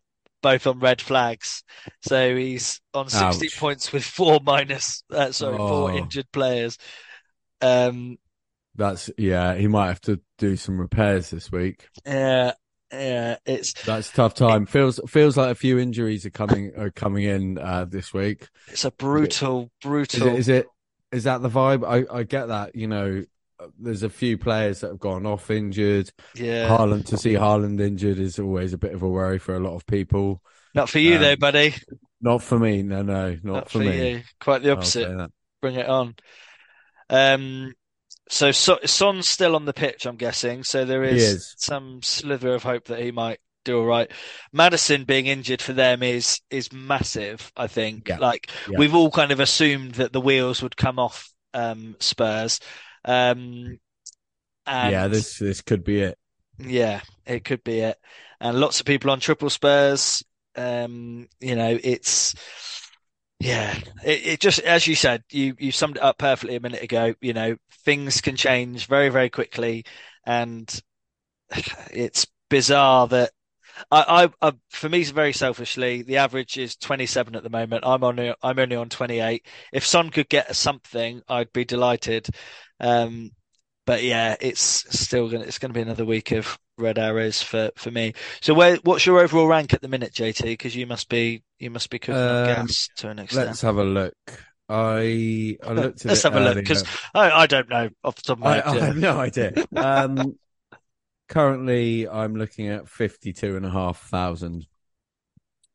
both 0.43 0.67
on 0.67 0.79
red 0.81 1.01
flags. 1.01 1.63
So 2.03 2.37
he's 2.37 2.81
on 2.93 3.09
60 3.09 3.47
Ouch. 3.47 3.59
points 3.59 3.93
with 3.93 4.05
four 4.05 4.41
minus, 4.43 5.05
uh, 5.11 5.33
sorry, 5.33 5.57
four 5.57 5.91
Oh. 5.93 5.97
injured 5.97 6.31
players. 6.33 6.77
Um, 7.61 8.19
That's 8.75 9.11
yeah. 9.19 9.55
He 9.55 9.69
might 9.69 9.89
have 9.89 10.01
to 10.03 10.21
do 10.39 10.57
some 10.57 10.79
repairs 10.81 11.31
this 11.31 11.51
week. 11.53 11.89
yeah, 12.07 12.53
yeah, 12.93 13.37
it's 13.47 13.73
That's 13.85 14.11
a 14.11 14.15
tough 14.15 14.35
time. 14.35 14.67
feels 14.67 15.01
feels 15.09 15.37
like 15.37 15.51
a 15.51 15.55
few 15.55 15.79
injuries 15.79 16.27
are 16.27 16.31
coming 16.31 16.73
are 16.77 16.91
coming 16.91 17.25
in 17.25 17.59
uh, 17.59 17.85
this 17.87 18.13
week. 18.13 18.49
it's 18.69 18.85
a 18.85 18.91
brutal, 18.91 19.63
Is 19.65 19.71
brutal. 19.83 20.29
it, 20.29 20.35
is 20.39 20.49
it 20.49 20.67
is 21.13 21.25
that 21.25 21.43
the 21.43 21.49
vibe? 21.51 21.87
I, 21.87 22.19
I 22.19 22.23
get 22.25 22.47
that. 22.49 22.75
You 22.75 22.89
know, 22.89 23.25
there's 23.79 24.03
a 24.03 24.11
few 24.11 24.39
players 24.39 24.81
that 24.81 24.89
have 24.89 24.99
gone 24.99 25.27
off 25.27 25.51
injured. 25.51 26.11
yeah, 26.35 26.69
Haaland 26.69 27.07
to 27.07 27.17
see 27.17 27.33
Haaland 27.35 27.81
injured 27.81 28.19
is 28.19 28.39
always 28.39 28.73
a 28.73 28.79
bit 28.79 28.95
of 28.95 29.03
a 29.03 29.09
worry 29.09 29.39
for 29.39 29.55
a 29.55 29.61
lot 29.61 29.75
of 29.75 29.87
people. 29.87 30.43
not 30.75 30.89
for 30.89 30.99
you 30.99 31.17
um, 31.17 31.23
though, 31.23 31.37
buddy. 31.37 31.75
Not 32.21 32.43
for 32.43 32.59
me. 32.59 32.83
No, 32.83 33.03
no, 33.03 33.31
not, 33.43 33.45
Not 33.45 33.71
for, 33.71 33.79
for 33.79 33.85
me. 33.85 34.11
you. 34.11 34.23
Quite 34.41 34.63
the 34.63 34.73
opposite. 34.73 35.31
Bring 35.61 35.75
it 35.75 35.89
on. 35.89 36.15
Um, 37.11 37.73
so, 38.29 38.53
so 38.53 38.79
Son's 38.85 39.29
still 39.29 39.57
on 39.57 39.65
the 39.65 39.73
pitch, 39.73 40.07
I'm 40.07 40.17
guessing. 40.17 40.63
So 40.65 40.85
there 40.85 41.05
is 41.05 41.23
is. 41.23 41.55
some 41.59 42.01
slither 42.03 42.55
of 42.55 42.63
hope 42.63 42.87
that 42.87 43.01
he 43.01 43.11
might 43.11 43.41
do 43.65 43.79
all 43.79 43.85
right. 43.85 44.11
Maddison 44.53 45.05
being 45.05 45.27
injured 45.27 45.61
for 45.63 45.73
them 45.73 46.03
is 46.03 46.41
is 46.51 46.73
massive, 46.73 47.53
I 47.57 47.67
think. 47.67 48.09
Yeah. 48.09 48.19
Like 48.19 48.51
Yeah. 48.69 48.79
we've 48.79 48.95
all 48.95 49.11
kind 49.11 49.33
of 49.33 49.41
assumed 49.41 49.97
that 49.97 50.13
the 50.13 50.21
wheels 50.21 50.63
would 50.63 50.77
come 50.77 50.99
off 50.99 51.31
um, 51.55 51.97
Spurs. 52.01 52.61
Um, 53.05 53.79
and 54.67 54.93
yeah, 54.93 55.09
this 55.09 55.39
this 55.39 55.61
could 55.61 55.85
be 55.85 56.01
it. 56.01 56.19
yeah, 56.59 57.01
it 57.27 57.45
could 57.45 57.65
be 57.65 57.81
it. 57.81 57.99
And 58.41 58.59
lots 58.59 58.81
of 58.81 58.87
people 58.87 59.11
on 59.11 59.21
triple 59.21 59.51
Spurs. 59.51 60.23
Um, 60.57 61.29
you 61.41 61.57
know, 61.57 61.79
it's 61.83 62.35
yeah, 63.41 63.77
it, 64.05 64.27
it 64.27 64.41
just 64.41 64.61
as 64.61 64.87
you 64.87 64.95
said, 64.95 65.25
you 65.31 65.55
you 65.59 65.73
summed 65.73 65.97
it 65.97 66.03
up 66.03 66.19
perfectly 66.19 66.57
a 66.57 66.61
minute 66.61 66.83
ago. 66.83 67.15
You 67.21 67.33
know, 67.33 67.57
things 67.85 68.21
can 68.21 68.37
change 68.37 68.87
very, 68.87 69.09
very 69.09 69.31
quickly, 69.31 69.85
and 70.25 70.83
it's 71.93 72.27
bizarre 72.49 73.09
that 73.09 73.31
I, 73.91 74.25
I, 74.43 74.49
I 74.49 74.53
for 74.71 74.89
me, 74.89 75.03
very 75.05 75.33
selfishly, 75.33 76.03
the 76.03 76.19
average 76.19 76.59
is 76.59 76.77
27 76.77 77.37
at 77.37 77.43
the 77.43 77.51
moment. 77.51 77.85
I'm 77.87 78.05
on, 78.05 78.35
I'm 78.43 78.59
only 78.59 78.77
on 78.77 78.89
28. 78.89 79.47
If 79.73 79.87
Son 79.87 80.11
could 80.11 80.29
get 80.29 80.55
something, 80.55 81.23
I'd 81.29 81.53
be 81.53 81.65
delighted. 81.65 82.29
Um, 82.81 83.31
but 83.85 84.03
yeah, 84.03 84.37
it's 84.41 84.61
still 84.61 85.29
gonna, 85.29 85.45
it's 85.45 85.59
gonna 85.59 85.75
be 85.75 85.81
another 85.81 86.05
week 86.05 86.33
of 86.33 86.59
red 86.79 86.99
arrows 86.99 87.43
for 87.43 87.71
for 87.77 87.91
me. 87.91 88.15
So 88.41 88.55
where, 88.55 88.77
what's 88.85 89.07
your 89.07 89.21
overall 89.21 89.47
rank 89.47 89.75
at 89.75 89.83
the 89.83 89.89
minute, 89.89 90.13
JT? 90.13 90.43
Because 90.45 90.77
you 90.77 90.87
must 90.87 91.09
be, 91.09 91.43
you 91.59 91.71
must 91.71 91.91
be 91.91 91.99
cooking 91.99 92.15
Um, 92.15 92.47
gas 92.47 92.89
to 92.99 93.09
an 93.09 93.19
extent. 93.19 93.49
Let's 93.49 93.61
have 93.63 93.79
a 93.79 93.85
look. 93.85 94.15
I 94.69 95.57
I 95.63 95.73
looked 95.73 96.05
at 96.05 96.07
Let's 96.07 96.25
it 96.25 96.33
have 96.33 96.37
a 96.37 96.45
look 96.45 96.55
because 96.57 96.85
I, 97.15 97.31
I 97.31 97.47
don't 97.47 97.69
know 97.69 97.91
off 98.05 98.15
the 98.17 98.23
top 98.23 98.39
of 98.39 98.45
my 98.45 98.51
I, 98.51 98.55
head. 98.55 98.67
I 98.67 98.75
yeah. 98.77 98.85
have 98.87 98.97
no 98.97 99.19
idea. 99.19 99.53
Um, 99.77 100.39
currently, 101.33 102.09
I'm 102.09 102.37
looking 102.37 102.69
at 102.69 102.89
fifty-two 102.89 103.57
and 103.57 103.67
a 103.67 103.71
half 103.71 104.01
thousand. 104.09 104.67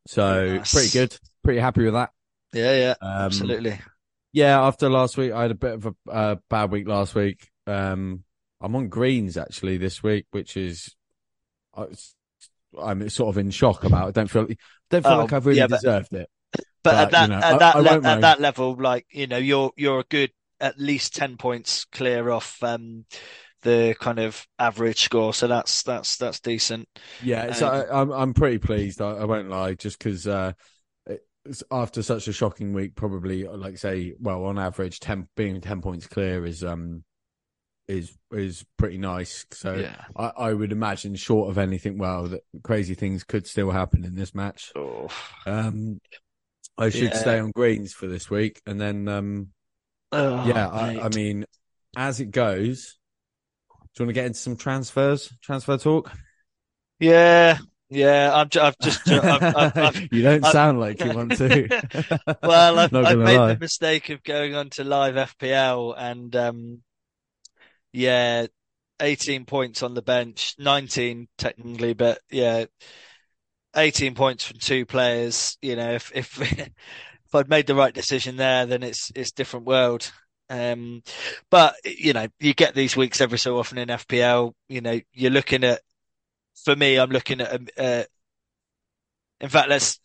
So 0.06 0.56
Nice. 0.56 0.72
pretty 0.72 0.90
good. 0.90 1.18
Pretty 1.44 1.60
happy 1.60 1.84
with 1.84 1.94
that. 1.94 2.10
Yeah, 2.52 2.76
yeah, 2.76 2.94
Um, 3.02 3.26
absolutely. 3.26 3.78
Yeah, 4.32 4.62
after 4.62 4.88
last 4.88 5.16
week, 5.18 5.32
I 5.32 5.42
had 5.42 5.50
a 5.50 5.54
bit 5.54 5.74
of 5.74 5.86
a 5.86 5.94
uh, 6.10 6.36
bad 6.48 6.70
week 6.70 6.86
last 6.88 7.14
week. 7.14 7.48
Um, 7.66 8.24
I'm 8.60 8.74
on 8.76 8.88
greens 8.88 9.36
actually 9.36 9.76
this 9.76 10.02
week, 10.02 10.26
which 10.30 10.56
is 10.56 10.94
I- 11.76 11.86
I'm 12.80 13.08
sort 13.10 13.30
of 13.34 13.38
in 13.38 13.50
shock 13.50 13.84
about. 13.84 14.08
I 14.08 14.10
don't 14.12 14.30
feel 14.30 14.46
don't 14.90 15.02
feel 15.02 15.12
Oh, 15.12 15.18
like 15.20 15.32
I've 15.32 15.46
really 15.46 15.58
yeah, 15.58 15.66
but- 15.66 15.80
deserved 15.80 16.12
it. 16.14 16.30
But, 16.52 16.64
but, 16.82 16.94
at 16.94 17.10
that 17.10 17.22
you 17.22 17.28
know, 17.34 17.38
at 17.38 17.44
I- 17.54 17.58
that 17.58 17.76
I 17.76 17.78
le- 17.80 17.84
won't 17.84 18.06
at 18.06 18.12
moan. 18.14 18.20
that 18.22 18.40
level, 18.40 18.76
like 18.78 19.06
you 19.10 19.26
know, 19.26 19.36
you're 19.36 19.72
you're 19.76 20.00
a 20.00 20.04
good 20.04 20.30
at 20.60 20.78
least 20.78 21.14
ten 21.14 21.36
points 21.36 21.84
clear 21.86 22.30
off 22.30 22.62
um, 22.62 23.04
the 23.62 23.94
kind 24.00 24.18
of 24.18 24.46
average 24.58 25.02
score. 25.02 25.34
So 25.34 25.46
that's 25.46 25.82
that's 25.82 26.16
that's 26.16 26.40
decent. 26.40 26.88
Yeah, 27.20 27.50
so 27.52 27.66
Um, 27.66 27.72
I, 27.72 28.00
I'm 28.00 28.10
I'm 28.12 28.34
pretty 28.34 28.58
pleased. 28.58 29.00
I, 29.00 29.10
I 29.10 29.24
won't 29.24 29.48
lie, 29.48 29.74
just 29.74 29.98
because 29.98 30.26
uh, 30.26 30.52
after 31.70 32.02
such 32.02 32.28
a 32.28 32.32
shocking 32.32 32.72
week, 32.72 32.94
probably 32.94 33.44
like 33.44 33.78
say, 33.78 34.14
well, 34.20 34.44
on 34.44 34.58
average, 34.58 35.00
ten 35.00 35.28
being 35.36 35.60
ten 35.60 35.80
points 35.80 36.06
clear 36.06 36.44
is 36.44 36.62
um 36.62 37.04
is 37.88 38.16
is 38.32 38.64
pretty 38.76 38.98
nice. 38.98 39.46
So 39.52 39.74
yeah. 39.74 40.04
I, 40.16 40.32
I 40.36 40.52
would 40.52 40.72
imagine, 40.72 41.16
short 41.16 41.50
of 41.50 41.58
anything, 41.58 41.98
well, 41.98 42.28
that 42.28 42.42
crazy 42.62 42.94
things 42.94 43.24
could 43.24 43.46
still 43.46 43.70
happen 43.70 44.04
in 44.04 44.14
this 44.14 44.34
match. 44.34 44.72
Oh. 44.76 45.08
Um, 45.46 46.00
I 46.76 46.90
should 46.90 47.14
Yeah. 47.14 47.18
stay 47.20 47.38
on 47.38 47.50
greens 47.50 47.92
for 47.92 48.06
this 48.06 48.30
week, 48.30 48.60
and 48.66 48.80
then 48.80 49.08
um, 49.08 49.48
Oh, 50.12 50.36
yeah, 50.46 50.68
I. 50.68 51.06
I 51.06 51.08
mean, 51.08 51.44
as 51.96 52.20
it 52.20 52.30
goes, 52.30 52.98
do 53.98 54.04
you 54.04 54.06
want 54.06 54.14
to 54.14 54.20
get 54.20 54.26
into 54.26 54.38
some 54.38 54.56
transfers, 54.56 55.32
transfer 55.42 55.76
talk? 55.76 56.12
yeah, 57.00 57.58
yeah. 57.90 58.44
Ju- 58.48 58.60
I've 58.60 58.78
just 58.78 59.08
I've, 59.08 59.50
I've, 59.54 59.76
I've, 59.76 59.96
you 60.10 60.22
don't 60.22 60.44
I've- 60.44 60.52
sound 60.52 60.80
like 60.80 61.02
you 61.04 61.12
want 61.12 61.36
to. 61.36 61.68
well, 62.42 62.78
I've, 62.78 62.94
I've 63.04 63.20
made 63.20 63.36
lie. 63.36 63.54
the 63.54 63.58
mistake 63.58 64.08
of 64.10 64.22
going 64.22 64.54
on 64.54 64.70
to 64.70 64.84
live 64.84 65.16
FPL 65.16 65.94
and 65.96 66.34
um, 66.36 66.82
yeah, 67.92 68.46
18 69.00 69.44
points 69.44 69.82
on 69.82 69.94
the 69.94 70.02
bench, 70.02 70.54
19 70.58 71.28
technically, 71.38 71.94
but 71.94 72.20
yeah, 72.30 72.66
18 73.76 74.14
points 74.14 74.44
from 74.44 74.58
two 74.58 74.86
players. 74.86 75.56
You 75.62 75.76
know, 75.76 75.92
if 75.94 76.12
if 76.14 76.40
if 76.40 77.34
I'd 77.34 77.48
made 77.48 77.66
the 77.66 77.74
right 77.74 77.94
decision 77.94 78.36
there, 78.36 78.66
then 78.66 78.82
it's 78.82 79.10
it's 79.14 79.32
different 79.32 79.66
world. 79.66 80.10
Um, 80.50 81.02
but 81.50 81.76
you 81.84 82.12
know, 82.12 82.28
you 82.40 82.54
get 82.54 82.74
these 82.74 82.96
weeks 82.96 83.20
every 83.20 83.38
so 83.38 83.58
often 83.58 83.78
in 83.78 83.90
FPL. 83.90 84.54
You 84.68 84.80
know, 84.80 85.00
you're 85.12 85.30
looking 85.30 85.64
at. 85.64 85.82
For 86.64 86.76
me, 86.76 86.96
I'm 86.98 87.10
looking 87.10 87.40
at. 87.40 87.52
um, 87.54 87.68
Uh, 87.78 88.04
in 89.40 89.48
fact, 89.48 89.68
let's 89.68 90.00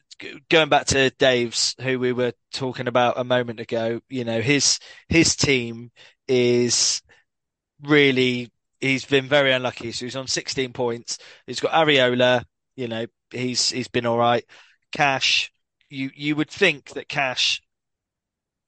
going 0.49 0.69
back 0.69 0.85
to 0.87 1.09
Dave's, 1.11 1.75
who 1.81 1.99
we 1.99 2.13
were 2.13 2.33
talking 2.51 2.87
about 2.87 3.17
a 3.17 3.23
moment 3.23 3.59
ago. 3.59 3.99
You 4.09 4.23
know, 4.25 4.41
his 4.41 4.79
his 5.09 5.35
team 5.35 5.91
is 6.27 7.01
really. 7.83 8.51
He's 8.81 9.05
been 9.05 9.27
very 9.27 9.53
unlucky. 9.53 9.91
So 9.93 10.05
he's 10.05 10.15
on 10.17 10.27
16 10.27 10.73
points. 10.73 11.19
He's 11.47 11.61
got 11.61 11.73
Areola. 11.73 12.45
You 12.75 12.87
know, 12.89 13.07
he's 13.31 13.71
he's 13.71 13.89
been 13.89 14.07
all 14.07 14.17
right. 14.19 14.45
Cash. 14.91 15.51
You 15.89 16.11
you 16.15 16.35
would 16.35 16.51
think 16.51 16.91
that 16.91 17.09
Cash 17.09 17.61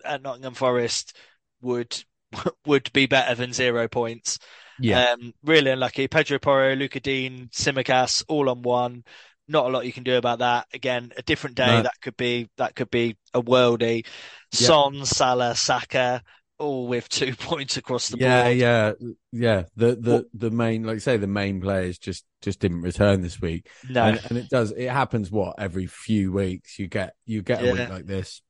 at 0.04 0.22
Nottingham 0.22 0.54
Forest 0.54 1.16
would 1.66 2.04
would 2.66 2.92
be 2.94 3.06
better 3.08 3.36
than 3.36 3.54
zero 3.54 3.88
points. 3.88 4.40
yeah, 4.80 5.14
Um, 5.14 5.34
really 5.44 5.72
unlucky. 5.72 6.08
Pedro 6.08 6.40
Porro, 6.40 6.76
Lucas 6.76 7.02
Digne, 7.02 7.48
Tsimikas, 7.52 8.24
all 8.28 8.50
on 8.50 8.62
one. 8.62 9.04
Not 9.48 9.68
a 9.68 9.70
lot 9.70 9.86
you 9.86 9.94
can 9.94 10.04
do 10.04 10.16
about 10.18 10.40
that. 10.40 10.68
Again, 10.74 11.12
a 11.18 11.22
different 11.22 11.56
day. 11.56 11.68
No. 11.68 11.82
That 11.84 12.02
could 12.02 12.18
be 12.18 12.50
that 12.58 12.76
could 12.76 12.90
be 12.90 13.18
a 13.34 13.42
worldie. 13.42 14.06
Yeah. 14.52 14.68
Son, 14.68 15.06
Salah, 15.06 15.56
Saka, 15.56 16.24
all 16.58 16.88
with 16.88 17.08
two 17.10 17.36
points 17.40 17.78
across 17.78 18.10
the 18.10 18.18
yeah, 18.18 18.44
board. 18.46 18.58
yeah, 18.58 18.94
yeah. 19.00 19.12
yeah. 19.32 19.64
The 19.76 19.96
the 19.96 20.26
the 20.34 20.50
main, 20.52 20.84
like 20.84 21.00
say, 21.02 21.18
the 21.18 21.28
main 21.28 21.62
players 21.62 22.00
just 22.00 22.26
just 22.42 22.60
didn't 22.60 22.82
return 22.82 23.22
this 23.22 23.40
week, 23.40 23.70
No, 23.88 24.06
and, 24.06 24.22
and 24.30 24.38
it 24.40 24.50
does. 24.50 24.72
It 24.72 24.90
happens. 24.90 25.30
What 25.30 25.56
every 25.60 25.86
few 25.86 26.32
weeks 26.32 26.80
you 26.80 26.88
get 26.88 27.14
you 27.28 27.44
get 27.44 27.62
a 27.62 27.68
Yeah. 27.68 27.74
week 27.74 27.90
like 27.90 28.06
this. 28.08 28.42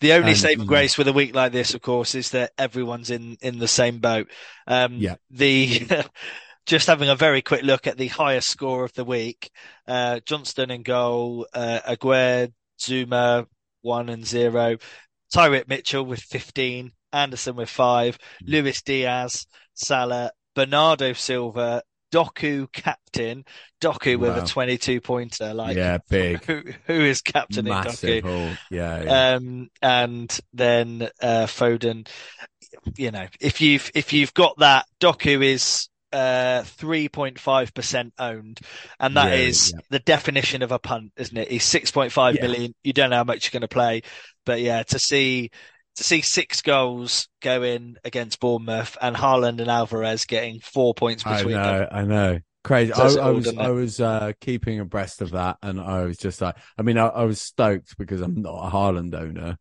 The 0.00 0.12
only 0.12 0.30
and, 0.30 0.38
saving 0.38 0.60
you 0.60 0.66
grace 0.66 0.98
with 0.98 1.08
a 1.08 1.12
week 1.12 1.34
like 1.34 1.52
this, 1.52 1.74
of 1.74 1.80
course, 1.80 2.14
is 2.14 2.30
that 2.30 2.52
everyone's 2.58 3.10
in 3.10 3.36
in 3.40 3.58
the 3.58 3.68
same 3.68 3.98
boat. 3.98 4.30
Um, 4.66 4.94
Yeah. 4.98 5.16
The 5.30 5.88
just 6.66 6.86
having 6.88 7.08
a 7.08 7.16
very 7.16 7.42
quick 7.42 7.62
look 7.62 7.86
at 7.86 7.96
the 7.96 8.08
highest 8.08 8.48
score 8.50 8.84
of 8.84 8.92
the 8.94 9.04
week. 9.04 9.50
Uh, 9.86 10.20
Johnstone 10.26 10.70
in 10.70 10.82
goal, 10.82 11.46
uh, 11.54 11.80
Aguerd, 11.86 12.52
Zouma, 12.80 13.46
one 13.82 14.08
and 14.08 14.26
zero. 14.26 14.76
Tyrick 15.34 15.68
Mitchell 15.68 16.04
with 16.04 16.20
15, 16.20 16.92
Anderson 17.12 17.56
with 17.56 17.70
five, 17.70 18.18
Mm. 18.42 18.48
Luis 18.48 18.82
Diaz, 18.82 19.46
Salah, 19.74 20.30
Bernardo 20.54 21.12
Silva, 21.12 21.82
Doku 22.16 22.70
captain, 22.72 23.44
Doku 23.80 24.18
with 24.18 24.36
a 24.38 24.42
22 24.42 25.00
pointer. 25.00 25.54
Like, 25.54 25.78
yeah, 25.78 25.98
big, 26.08 26.40
who, 26.46 26.62
who 26.86 26.94
is 26.94 27.22
captaining 27.22 27.80
massive 27.80 28.20
Doku? 28.22 28.58
Yeah, 28.70 29.02
yeah. 29.02 29.22
Um, 29.36 29.68
and 29.82 30.38
then 30.52 31.02
uh, 31.22 31.46
Foden. 31.46 32.08
You 32.96 33.10
know, 33.10 33.26
if 33.40 33.60
you've 33.60 33.90
if 33.94 34.12
you've 34.12 34.34
got 34.34 34.58
that, 34.58 34.86
Doku 35.00 35.42
is 35.44 35.88
uh 36.12 36.62
3.5% 36.64 38.12
owned, 38.18 38.60
and 39.00 39.16
that 39.16 39.34
Yeah, 39.34 39.36
is 39.36 39.72
yeah. 39.72 39.80
the 39.90 39.98
definition 40.00 40.62
of 40.62 40.72
a 40.72 40.78
punt, 40.78 41.12
isn't 41.16 41.36
it? 41.36 41.50
He's 41.50 41.64
6.5 41.64 42.40
Yeah. 42.40 42.40
million. 42.40 42.74
You 42.84 42.92
don't 42.92 43.10
know 43.10 43.16
how 43.16 43.24
much 43.24 43.44
you're 43.46 43.58
going 43.58 43.68
to 43.68 43.74
play, 43.74 44.02
but 44.44 44.60
yeah, 44.60 44.82
to 44.84 44.98
see 44.98 45.50
to 45.96 46.04
see 46.04 46.20
six 46.20 46.62
goals 46.62 47.28
go 47.40 47.62
in 47.62 47.96
against 48.04 48.40
Bournemouth 48.40 48.96
and 49.00 49.16
Haaland 49.16 49.60
and 49.60 49.70
Alvarez 49.70 50.24
getting 50.24 50.60
four 50.60 50.94
points 50.94 51.26
I 51.26 51.36
between 51.36 51.56
know, 51.56 51.78
them. 51.78 51.88
I 51.90 52.02
know. 52.04 52.38
Crazy. 52.64 52.92
I, 52.92 52.96
Says 52.96 53.16
it 53.16 53.20
I 53.20 53.30
was. 53.30 53.56
I 53.56 53.68
was 53.68 54.00
uh, 54.00 54.32
keeping 54.40 54.80
abreast 54.80 55.22
of 55.22 55.30
that, 55.30 55.58
and 55.62 55.80
I 55.80 56.04
was 56.04 56.18
just 56.18 56.40
like, 56.40 56.56
I 56.76 56.82
mean, 56.82 56.98
I, 56.98 57.06
I 57.06 57.24
was 57.24 57.40
stoked 57.40 57.96
because 57.96 58.20
I'm 58.20 58.42
not 58.42 58.66
a 58.66 58.70
Haaland 58.70 59.14
owner. 59.14 59.56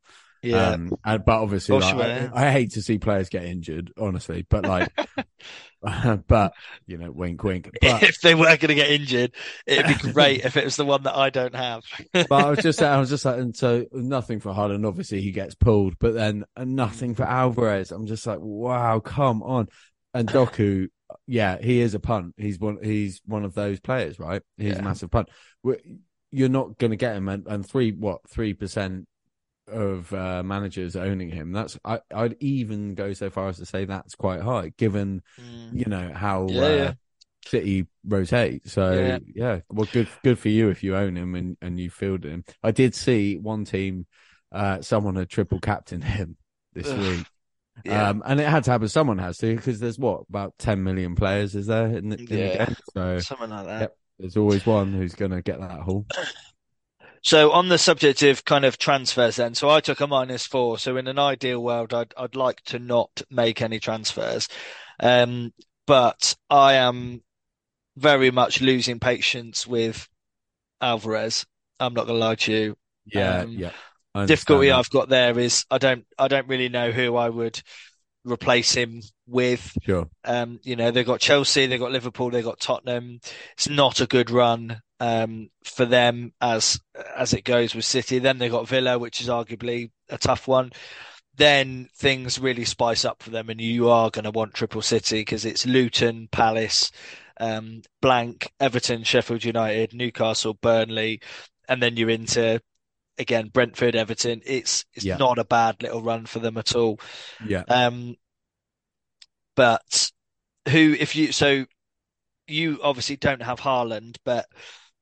Yeah. 0.46 0.70
Um, 0.72 0.94
and, 1.04 1.26
but 1.26 1.42
obviously, 1.42 1.80
like, 1.80 1.96
I. 1.96 2.30
I 2.34 2.52
hate 2.52 2.74
to 2.74 2.82
see 2.82 2.98
players 2.98 3.30
get 3.30 3.46
injured, 3.46 3.92
honestly. 3.98 4.46
But 4.50 4.66
like, 4.66 4.90
but 6.28 6.54
you 6.88 6.98
know, 6.98 7.12
wink, 7.12 7.44
wink. 7.44 7.70
But 7.82 8.04
if 8.04 8.22
they 8.22 8.36
were 8.36 8.46
going 8.46 8.60
to 8.60 8.76
get 8.76 8.90
injured, 8.90 9.34
it'd 9.66 10.02
be 10.02 10.12
great 10.12 10.44
if 10.46 10.58
it 10.58 10.64
was 10.64 10.76
the 10.76 10.86
one 10.86 11.04
that 11.04 11.16
I 11.16 11.30
don't 11.30 11.56
have. 11.56 11.84
but 12.14 12.32
I 12.32 12.50
was 12.50 12.60
just, 12.60 12.82
I 12.82 13.00
was 13.00 13.10
just 13.10 13.26
like, 13.26 13.38
and 13.38 13.56
so 13.56 13.86
nothing 13.92 14.40
for 14.40 14.52
Haaland. 14.54 14.88
Obviously, 14.88 15.22
he 15.22 15.32
gets 15.32 15.56
pulled, 15.56 15.98
but 16.00 16.14
then 16.14 16.46
and 16.56 16.76
nothing 16.76 17.16
for 17.16 17.24
Alvarez. 17.24 17.92
I'm 17.92 18.08
just 18.08 18.26
like, 18.26 18.40
wow, 18.42 19.00
come 19.00 19.44
on. 19.44 19.68
And 20.14 20.28
Doku, 20.28 20.88
yeah, 21.28 21.58
he 21.62 21.82
is 21.82 21.94
a 21.94 22.00
punt. 22.00 22.36
He's 22.38 22.60
one. 22.60 22.80
He's 22.82 23.22
one 23.26 23.44
of 23.44 23.54
those 23.54 23.80
players, 23.80 24.20
right? 24.20 24.42
He's 24.58 24.74
Yeah. 24.74 24.80
a 24.80 24.84
massive 24.84 25.12
punt. 25.12 25.30
You're 26.32 26.50
not 26.50 26.78
going 26.78 26.92
to 26.92 26.98
get 26.98 27.16
him, 27.16 27.30
and, 27.30 27.46
and 27.48 27.66
three 27.66 27.92
what 27.92 28.28
three 28.30 28.54
percent 28.54 29.08
of 29.67 30.13
uh, 30.13 30.43
managers 30.43 30.95
owning 30.95 31.30
him. 31.30 31.51
That's 31.51 31.78
I, 31.84 31.99
I'd 32.13 32.36
even 32.39 32.95
go 32.95 33.13
so 33.13 33.30
far 33.30 33.47
as 33.49 33.58
to 33.58 33.65
say 33.65 33.86
that's 33.86 34.15
quite 34.15 34.41
high, 34.41 34.71
given 34.78 35.21
Mm. 35.39 35.80
you 35.80 35.86
know 35.86 36.12
how 36.13 36.47
Yeah, 36.49 36.62
uh, 36.62 36.69
yeah. 36.69 36.93
City 37.47 37.86
rotate. 38.08 38.67
So 38.69 38.91
Yeah. 38.93 39.19
yeah. 39.36 39.60
well, 39.69 39.88
good 39.91 40.08
good 40.23 40.39
for 40.39 40.49
you 40.49 40.69
if 40.69 40.84
you 40.84 40.95
own 40.95 41.15
him 41.15 41.36
and 41.36 41.58
and 41.62 41.80
you 41.80 41.89
field 41.89 42.23
him. 42.25 42.43
I 42.63 42.71
did 42.71 42.95
see 42.95 43.38
one 43.38 43.65
team, 43.65 44.08
uh, 44.51 44.82
someone 44.82 45.15
had 45.15 45.30
triple 45.30 45.60
captain 45.60 46.01
him 46.01 46.38
this 46.73 46.88
Ugh. 46.88 46.99
week. 46.99 47.25
Yeah. 47.84 48.10
Um, 48.10 48.23
and 48.25 48.39
it 48.39 48.47
had 48.47 48.63
to 48.65 48.71
happen. 48.71 48.88
Someone 48.88 49.17
has 49.17 49.38
to 49.39 49.56
because 49.56 49.80
there's 49.80 49.99
what 49.99 50.23
about 50.30 50.54
10 50.60 50.82
million 50.84 51.13
players 51.15 51.56
is 51.56 51.67
there 51.67 51.88
in 51.88 52.10
the, 52.10 52.17
in 52.17 52.28
Yeah. 52.30 52.58
the 52.58 52.65
game? 52.65 52.75
So 52.93 53.19
Something 53.19 53.49
like 53.49 53.65
that. 53.65 53.82
Yep. 53.82 53.97
there's 54.19 54.38
always 54.38 54.65
one 54.65 54.93
who's 54.93 55.13
going 55.13 55.32
to 55.32 55.41
get 55.41 55.60
that 55.60 55.82
haul. 55.82 56.06
So 57.26 57.52
on 57.54 57.70
the 57.70 57.80
subject 57.80 58.22
of 58.22 58.46
kind 58.46 58.66
of 58.66 58.78
transfers 58.78 59.38
then, 59.38 59.56
so 59.56 59.68
I 59.68 59.82
took 59.82 60.00
a 60.00 60.06
minus 60.06 60.46
four. 60.46 60.78
So 60.78 60.96
in 60.96 61.08
an 61.08 61.18
ideal 61.18 61.60
world, 61.60 61.92
I'd 61.92 62.14
I'd 62.16 62.36
like 62.36 62.62
to 62.66 62.78
not 62.78 63.24
make 63.32 63.64
any 63.64 63.80
transfers. 63.80 64.48
Um, 65.00 65.52
but 65.88 66.36
I 66.52 66.74
am 66.74 67.24
very 67.98 68.30
much 68.30 68.62
losing 68.62 69.00
patience 69.00 69.66
with 69.66 70.08
Alvarez. 70.80 71.48
I'm 71.80 71.96
not 71.96 72.06
gonna 72.06 72.20
lie 72.20 72.36
to 72.36 72.52
you. 72.52 72.78
Yeah, 73.08 73.40
Um, 73.40 73.52
yeah. 73.54 73.72
Difficulty 74.28 74.68
that. 74.68 74.76
I've 74.78 74.90
got 74.92 75.10
there 75.10 75.38
is 75.40 75.66
I 75.72 75.80
don't 75.80 76.06
I 76.20 76.28
don't 76.28 76.48
really 76.48 76.70
know 76.70 76.92
who 76.92 77.16
I 77.16 77.30
would 77.30 77.60
replace 78.26 78.74
him 78.74 79.02
with. 79.28 79.78
Sure. 79.84 80.10
Um, 80.24 80.60
you 80.64 80.76
know, 80.76 80.92
they've 80.92 81.06
got 81.06 81.20
Chelsea, 81.20 81.68
they've 81.68 81.80
got 81.80 81.92
Liverpool, 81.92 82.32
they've 82.32 82.44
got 82.44 82.60
Tottenham. 82.60 83.20
It's 83.54 83.70
not 83.70 84.02
a 84.02 84.08
good 84.08 84.32
run 84.32 84.82
um, 85.00 85.50
for 85.64 85.86
them 85.86 86.34
as 86.42 86.80
as 87.16 87.34
it 87.34 87.44
goes 87.44 87.76
with 87.76 87.86
City. 87.86 88.20
Then 88.20 88.38
they've 88.38 88.52
got 88.52 88.68
Villa, 88.68 88.98
which 88.98 89.22
is 89.22 89.28
arguably 89.28 89.92
a 90.10 90.18
tough 90.18 90.48
one. 90.48 90.72
then 91.38 91.90
things 91.96 92.40
really 92.40 92.66
spice 92.66 93.04
up 93.06 93.22
for 93.22 93.30
them, 93.30 93.50
and 93.50 93.60
you 93.60 93.90
are 93.90 94.10
going 94.10 94.24
to 94.24 94.32
want 94.32 94.54
Triple 94.54 94.82
City 94.82 95.22
because 95.22 95.46
it's 95.46 95.66
Luton, 95.66 96.30
Palace, 96.32 96.92
um, 97.40 97.82
Blank, 98.02 98.52
Everton, 98.60 99.04
Sheffield 99.04 99.44
United, 99.44 99.94
Newcastle, 99.94 100.54
Burnley, 100.54 101.22
and 101.68 101.82
then 101.82 101.98
you're 101.98 102.10
into 102.10 102.62
again 103.17 103.49
Brentford, 103.54 103.95
Everton. 103.95 104.41
It's 104.45 104.86
it's 104.93 105.06
Yeah. 105.06 105.17
not 105.17 105.39
a 105.39 105.45
bad 105.45 105.82
little 105.82 106.01
run 106.01 106.25
for 106.25 106.39
them 106.39 106.58
at 106.58 106.75
all. 106.75 106.99
Yeah. 107.47 107.63
Um, 107.67 108.15
but 109.56 110.12
who, 110.69 110.95
if 110.99 111.15
you, 111.15 111.32
so 111.32 111.65
you 112.47 112.80
obviously 112.84 113.15
don't 113.15 113.41
have 113.41 113.60
Haaland, 113.60 114.17
but 114.25 114.45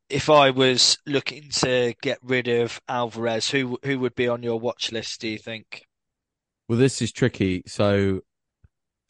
if 0.10 0.30
I 0.30 0.52
was 0.52 0.98
looking 1.06 1.50
to 1.62 1.94
get 2.02 2.20
rid 2.22 2.48
of 2.48 2.80
Alvarez, 2.88 3.50
who 3.50 3.80
who 3.84 4.00
would 4.00 4.16
be 4.16 4.28
on 4.28 4.44
your 4.44 4.60
watch 4.60 4.92
list, 4.92 5.22
do 5.22 5.28
you 5.28 5.38
think? 5.38 5.84
Well, 6.70 6.78
this 6.78 7.02
is 7.02 7.12
tricky. 7.12 7.64
So, 7.66 8.22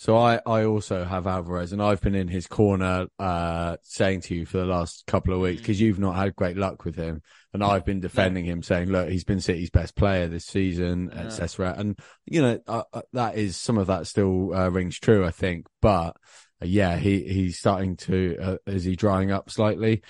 so 0.04 0.18
I 0.18 0.40
I 0.46 0.66
also 0.66 1.06
have 1.06 1.26
Alvarez, 1.28 1.72
and 1.72 1.82
I've 1.82 2.02
been 2.02 2.16
in 2.16 2.28
his 2.28 2.46
corner, 2.48 3.08
uh, 3.20 3.78
saying 3.84 4.22
to 4.22 4.36
you 4.36 4.46
for 4.46 4.58
the 4.58 4.66
last 4.66 5.06
couple 5.08 5.34
of 5.34 5.40
weeks 5.40 5.60
Mm. 5.60 5.64
because 5.64 5.82
you've 5.82 6.00
not 6.00 6.16
had 6.16 6.36
great 6.36 6.58
luck 6.58 6.84
with 6.86 6.96
him, 6.96 7.22
and 7.54 7.64
I've 7.64 7.86
been 7.86 8.02
defending 8.02 8.46
him, 8.46 8.62
saying, 8.64 8.90
look, 8.90 9.10
he's 9.10 9.24
been 9.24 9.40
City's 9.40 9.70
best 9.70 9.96
player 9.96 10.28
this 10.28 10.46
season, 10.46 11.10
Yeah. 11.14 11.22
etc. 11.24 11.74
And 11.78 11.98
you 12.26 12.42
know 12.42 12.60
uh, 12.68 12.84
that 13.14 13.38
is 13.38 13.56
some 13.58 13.78
of 13.78 13.88
that 13.88 14.08
still 14.08 14.54
uh, 14.54 14.70
rings 14.70 15.00
true, 15.00 15.26
I 15.26 15.32
think, 15.32 15.68
but. 15.82 16.18
uh, 16.62 16.66
Yeah, 16.66 16.98
he 16.98 17.24
he's 17.24 17.58
starting 17.60 17.98
to. 18.08 18.38
Uh, 18.48 18.58
is 18.68 18.84
he 18.84 18.96
drying 18.96 19.32
up 19.32 19.50
slightly? 19.50 20.02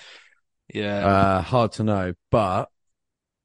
Yeah, 0.73 1.05
Uh, 1.05 1.41
hard 1.41 1.71
to 1.73 1.83
know, 1.83 2.13
but 2.31 2.69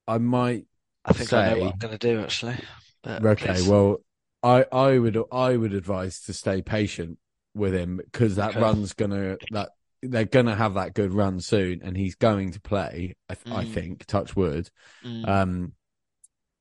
I 0.07 0.19
might 0.19 0.65
I 1.05 1.13
think 1.13 1.33
I 1.33 1.49
know 1.51 1.61
what 1.61 1.73
I'm 1.73 1.79
going 1.79 1.99
to 1.99 2.07
do 2.11 2.21
actually. 2.21 2.57
But 3.03 3.25
Okay, 3.25 3.55
please. 3.55 3.69
well, 3.69 3.99
I 4.43 4.65
I 4.71 4.99
would 4.99 5.19
I 5.33 5.57
would 5.57 5.73
advise 5.75 6.21
to 6.23 6.33
stay 6.33 6.63
patient 6.63 7.19
with 7.55 7.75
him 7.75 7.97
because 7.97 8.37
that 8.37 8.51
Okay. 8.51 8.61
run's 8.61 8.93
gonna 8.93 9.37
that 9.51 9.71
they're 10.03 10.25
gonna 10.25 10.55
have 10.55 10.75
that 10.75 10.95
good 10.95 11.13
run 11.13 11.41
soon, 11.41 11.81
and 11.83 11.97
he's 11.97 12.15
going 12.15 12.53
to 12.53 12.61
play. 12.61 13.17
I, 13.29 13.35
th- 13.35 13.55
I 13.55 13.65
Mm. 13.65 13.69
think, 13.69 14.07
touch 14.07 14.37
wood. 14.37 14.71
Mm, 15.05 15.29
Um, 15.29 15.73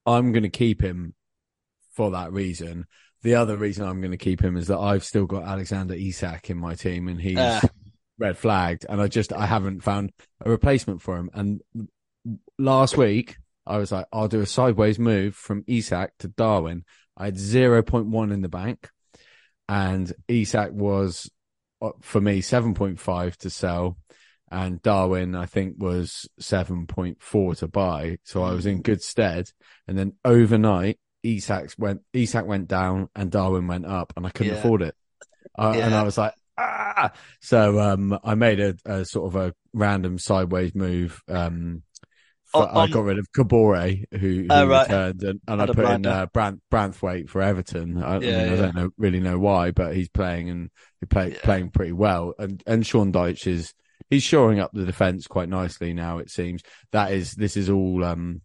I'm 0.05 0.31
gonna 0.31 0.49
keep 0.49 0.81
him 0.81 1.13
for 1.93 2.11
that 2.11 2.31
reason. 2.33 2.85
The 3.21 3.35
other 3.35 3.57
reason 3.57 3.85
I'm 3.85 3.99
going 3.99 4.11
to 4.11 4.17
keep 4.17 4.41
him 4.41 4.55
is 4.57 4.67
that 4.67 4.77
I've 4.77 5.03
still 5.03 5.25
got 5.25 5.43
Alexander 5.43 5.95
Isak 5.95 6.49
in 6.51 6.57
my 6.57 6.75
team, 6.75 7.07
and 7.07 7.19
he's 7.19 7.37
Ah. 7.39 7.61
red 8.19 8.37
flagged, 8.37 8.85
and 8.87 9.01
I 9.01 9.07
just 9.07 9.33
I 9.33 9.45
haven't 9.47 9.81
found 9.81 10.13
a 10.39 10.49
replacement 10.49 11.01
for 11.01 11.17
him. 11.17 11.29
And 11.33 11.61
last 12.57 12.97
week 12.97 13.37
I 13.65 13.77
was 13.77 13.91
like, 13.91 14.05
I'll 14.13 14.27
do 14.27 14.41
a 14.41 14.45
sideways 14.45 14.97
move 14.99 15.35
from 15.35 15.63
Isak 15.67 16.13
to 16.19 16.27
Darwin. 16.27 16.85
I 17.17 17.25
had 17.25 17.37
zero 17.37 17.81
point 17.81 18.07
one 18.07 18.31
in 18.31 18.41
the 18.41 18.49
bank, 18.49 18.89
and 19.67 20.11
Isak 20.27 20.71
was 20.71 21.29
uh, 21.81 21.91
for 22.01 22.21
me 22.21 22.41
seven 22.41 22.73
point 22.73 22.99
five 22.99 23.37
to 23.39 23.49
sell, 23.49 23.97
and 24.51 24.81
Darwin 24.81 25.35
I 25.35 25.45
think 25.47 25.75
was 25.77 26.29
seven 26.39 26.87
point 26.87 27.21
four 27.21 27.55
to 27.55 27.67
buy. 27.67 28.19
So 28.23 28.43
I 28.43 28.53
was 28.53 28.65
in 28.65 28.81
good 28.81 29.01
stead. 29.01 29.49
And 29.87 29.97
then 29.97 30.13
overnight, 30.23 30.99
Isak 31.23 31.71
went 31.77 32.01
Isak 32.13 32.45
went 32.45 32.67
down 32.67 33.09
and 33.15 33.31
Darwin 33.31 33.67
went 33.67 33.85
up, 33.85 34.13
and 34.15 34.25
I 34.25 34.29
couldn't 34.29 34.53
Yeah. 34.53 34.59
afford 34.59 34.81
it. 34.83 34.95
Uh, 35.57 35.73
And 35.75 35.95
I 35.95 36.03
was 36.03 36.17
like, 36.17 36.33
ah. 36.57 37.11
So 37.41 37.79
um, 37.79 38.19
I 38.23 38.35
made 38.35 38.59
a, 38.59 38.75
a 38.85 39.05
sort 39.05 39.33
of 39.33 39.35
a 39.35 39.53
random 39.73 40.19
sideways 40.19 40.75
move. 40.75 41.21
Um, 41.27 41.83
On- 42.53 42.77
I 42.77 42.87
got 42.87 43.03
rid 43.03 43.19
of 43.19 43.27
Kabore, 43.35 44.03
who, 44.11 44.17
who 44.19 44.47
Oh, 44.49 44.67
right. 44.67 44.83
returned, 44.87 45.23
and, 45.23 45.41
and 45.47 45.61
I 45.61 45.65
put 45.67 45.89
in 45.89 46.05
uh, 46.05 46.27
Brant, 46.27 46.61
Branthwaite 46.71 47.29
for 47.29 47.41
Everton. 47.41 48.01
I, 48.01 48.15
I, 48.15 48.19
Yeah, 48.19 48.53
I 48.53 48.55
don't 48.55 48.75
know, 48.75 48.89
really 48.97 49.19
know 49.19 49.37
why, 49.37 49.71
but 49.71 49.95
he's 49.95 50.09
playing 50.09 50.49
and 50.49 50.69
he 51.01 51.05
play, 51.07 51.31
Yeah. 51.33 51.39
playing 51.43 51.71
pretty 51.71 51.91
well. 51.91 52.33
And 52.39 52.63
and 52.65 52.85
Sean 52.85 53.11
Dyche 53.11 53.47
is 53.47 53.73
he's 54.09 54.23
shoring 54.23 54.59
up 54.59 54.71
the 54.73 54.85
defense 54.85 55.27
quite 55.27 55.49
nicely 55.49 55.93
now. 55.93 56.19
It 56.19 56.29
seems 56.29 56.61
that 56.91 57.11
is 57.11 57.33
this 57.33 57.57
is 57.57 57.69
all 57.69 58.03
um 58.05 58.41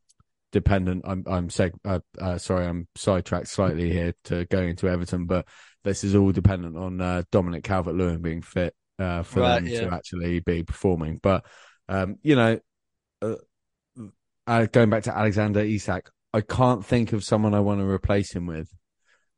dependent. 0.51 1.03
I'm 1.07 1.23
I'm 1.27 1.49
seg- 1.49 1.79
uh, 1.85 2.01
uh, 2.21 2.39
sorry, 2.39 2.67
I'm 2.67 2.89
sidetracked 2.97 3.49
slightly 3.49 3.91
here 3.91 4.15
to 4.25 4.45
going 4.47 4.71
into 4.71 4.89
Everton, 4.89 5.27
but 5.27 5.47
this 5.85 6.03
is 6.05 6.15
all 6.15 6.33
dependent 6.33 6.77
on 6.77 7.01
uh, 7.01 7.23
Dominic 7.33 7.65
Calvert-Lewin 7.65 8.21
being 8.23 8.43
fit 8.43 8.75
uh, 8.99 9.23
for 9.23 9.41
Right, 9.41 9.57
them 9.57 9.67
yeah. 9.67 9.81
to 9.83 9.95
actually 9.95 10.41
be 10.41 10.63
performing. 10.63 11.19
But 11.23 11.45
um, 11.89 12.17
you 12.23 12.37
know, 12.37 12.61
uh, 13.21 13.35
uh, 14.53 14.67
going 14.67 14.91
back 14.91 15.05
to 15.05 15.17
Alexander 15.17 15.61
Isak, 15.61 16.11
I 16.35 16.43
can't 16.43 16.85
think 16.85 17.13
of 17.13 17.25
someone 17.25 17.55
I 17.55 17.61
want 17.61 17.81
to 17.81 17.87
replace 17.87 18.33
him 18.33 18.47
with. 18.47 18.69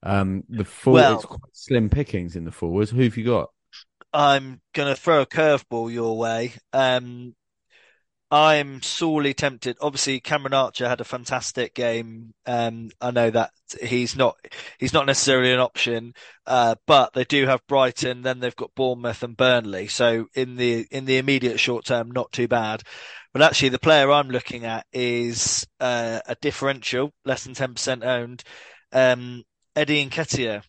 Um, 0.03 0.43
the 0.49 0.65
full 0.65 0.95
Well- 0.95 1.15
it's 1.17 1.25
quite 1.25 1.41
slim 1.53 1.89
pickings 1.89 2.37
in 2.37 2.45
the 2.45 2.53
forwards. 2.53 2.91
Who 2.91 3.03
have 3.03 3.17
you 3.17 3.25
got? 3.25 3.51
I'm 4.13 4.61
going 4.75 4.95
to 4.95 5.01
throw 5.01 5.23
a 5.23 5.27
curveball 5.27 5.93
your 5.93 6.17
way. 6.17 6.53
Um, 6.73 7.35
I'm 8.35 8.83
sorely 8.83 9.33
tempted. 9.33 9.77
Obviously, 9.81 10.19
Cameron 10.19 10.55
Archer 10.55 10.89
had 10.89 11.01
a 11.01 11.05
fantastic 11.05 11.73
game. 11.73 12.35
Um, 12.47 12.91
I 13.01 13.13
know 13.13 13.31
that 13.31 13.53
he's 13.81 14.17
not 14.17 14.37
he's 14.79 14.93
not 14.93 15.07
necessarily 15.07 15.53
an 15.53 15.61
option, 15.61 16.15
uh, 16.45 16.75
but 16.87 17.13
they 17.13 17.25
do 17.25 17.47
have 17.47 17.65
Brighton. 17.69 18.23
Then 18.23 18.41
they've 18.41 18.57
got 18.57 18.75
Bournemouth 18.75 19.23
and 19.23 19.37
Burnley. 19.37 19.87
So 19.87 20.27
in 20.35 20.57
the 20.57 20.85
in 20.91 21.05
the 21.05 21.19
immediate 21.19 21.61
short 21.61 21.85
term, 21.85 22.11
not 22.11 22.33
too 22.33 22.49
bad. 22.49 22.83
But 23.33 23.43
actually, 23.43 23.69
the 23.69 23.79
player 23.79 24.11
I'm 24.11 24.31
looking 24.31 24.65
at 24.65 24.85
is 24.93 25.65
uh, 25.79 26.19
a 26.27 26.35
differential, 26.41 27.13
less 27.25 27.45
than 27.45 27.55
ten 27.55 27.75
percent 27.75 28.03
owned, 28.03 28.43
um, 28.93 29.45
Eddie 29.77 30.05
Nketiah, 30.09 30.63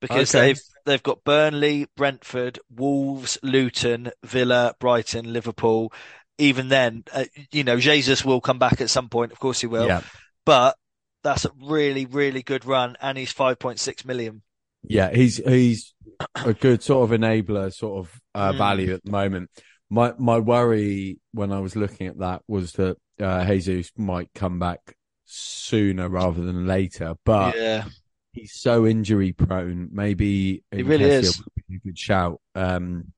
because 0.00 0.32
Okay. 0.32 0.34
they've 0.34 0.60
they've 0.84 1.02
got 1.02 1.24
Burnley, 1.24 1.86
Brentford, 1.96 2.58
Wolves, 2.70 3.38
Luton, 3.42 4.10
Villa, 4.24 4.74
Brighton, 4.80 5.32
Liverpool. 5.32 5.92
Even 6.38 6.68
then, 6.68 7.04
uh, 7.12 7.24
you 7.50 7.62
know, 7.64 7.78
Jesus 7.78 8.24
will 8.24 8.40
come 8.40 8.58
back 8.58 8.80
at 8.80 8.90
some 8.90 9.08
point. 9.08 9.32
Of 9.32 9.38
course 9.38 9.60
he 9.60 9.66
will. 9.66 9.86
Yeah, 9.86 10.00
But 10.46 10.76
that's 11.22 11.44
a 11.44 11.52
really, 11.62 12.06
really 12.06 12.42
good 12.42 12.64
run, 12.64 12.96
and 13.00 13.16
he's 13.18 13.32
5.6 13.32 14.04
million. 14.04 14.42
yeah, 14.82 15.10
he's 15.14 15.36
he's 15.36 15.94
a 16.36 16.52
good 16.54 16.82
sort 16.82 17.10
of 17.10 17.18
enabler, 17.20 17.72
sort 17.72 18.06
of 18.06 18.20
uh, 18.34 18.52
Mm. 18.52 18.58
value 18.58 18.94
at 18.94 19.04
the 19.04 19.10
moment. 19.10 19.50
My 19.90 20.14
my 20.18 20.38
worry 20.38 21.18
when 21.32 21.52
I 21.52 21.60
was 21.60 21.76
looking 21.76 22.06
at 22.08 22.18
that 22.18 22.42
was 22.48 22.72
that 22.72 22.96
uh, 23.20 23.44
Jesus 23.44 23.92
might 23.96 24.30
come 24.34 24.58
back 24.58 24.96
sooner 25.26 26.08
rather 26.08 26.42
than 26.42 26.66
later, 26.66 27.14
but 27.24 27.54
yeah, 27.56 27.84
he's 28.32 28.54
so 28.54 28.86
injury 28.86 29.32
prone. 29.32 29.90
Maybe 29.92 30.64
He 30.72 30.82
really 30.82 31.04
is. 31.04 31.40
a 31.70 31.78
good 31.84 31.98
shout. 31.98 32.40
Um, 32.54 33.12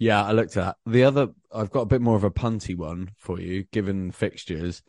yeah, 0.00 0.24
I 0.24 0.32
looked 0.32 0.56
at 0.56 0.64
that. 0.64 0.76
The 0.90 1.04
other, 1.04 1.28
I've 1.54 1.70
got 1.70 1.82
a 1.82 1.86
bit 1.86 2.00
more 2.00 2.16
of 2.16 2.24
a 2.24 2.30
punty 2.32 2.76
one 2.76 3.10
for 3.18 3.40
you, 3.40 3.64
given 3.70 4.10
fixtures, 4.10 4.82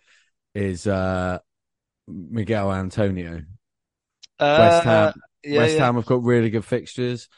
is 0.55 0.87
uh, 0.87 1.39
Michail 2.07 2.71
Antonio. 2.73 3.43
West 4.55 4.81
Ham, 4.83 5.09
Uh, 5.09 5.11
yeah, 5.43 5.57
West 5.57 5.75
yeah. 5.75 5.85
Ham 5.85 5.95
have 5.95 6.05
got 6.05 6.23
really 6.23 6.49
good 6.49 6.65
fixtures. 6.65 7.29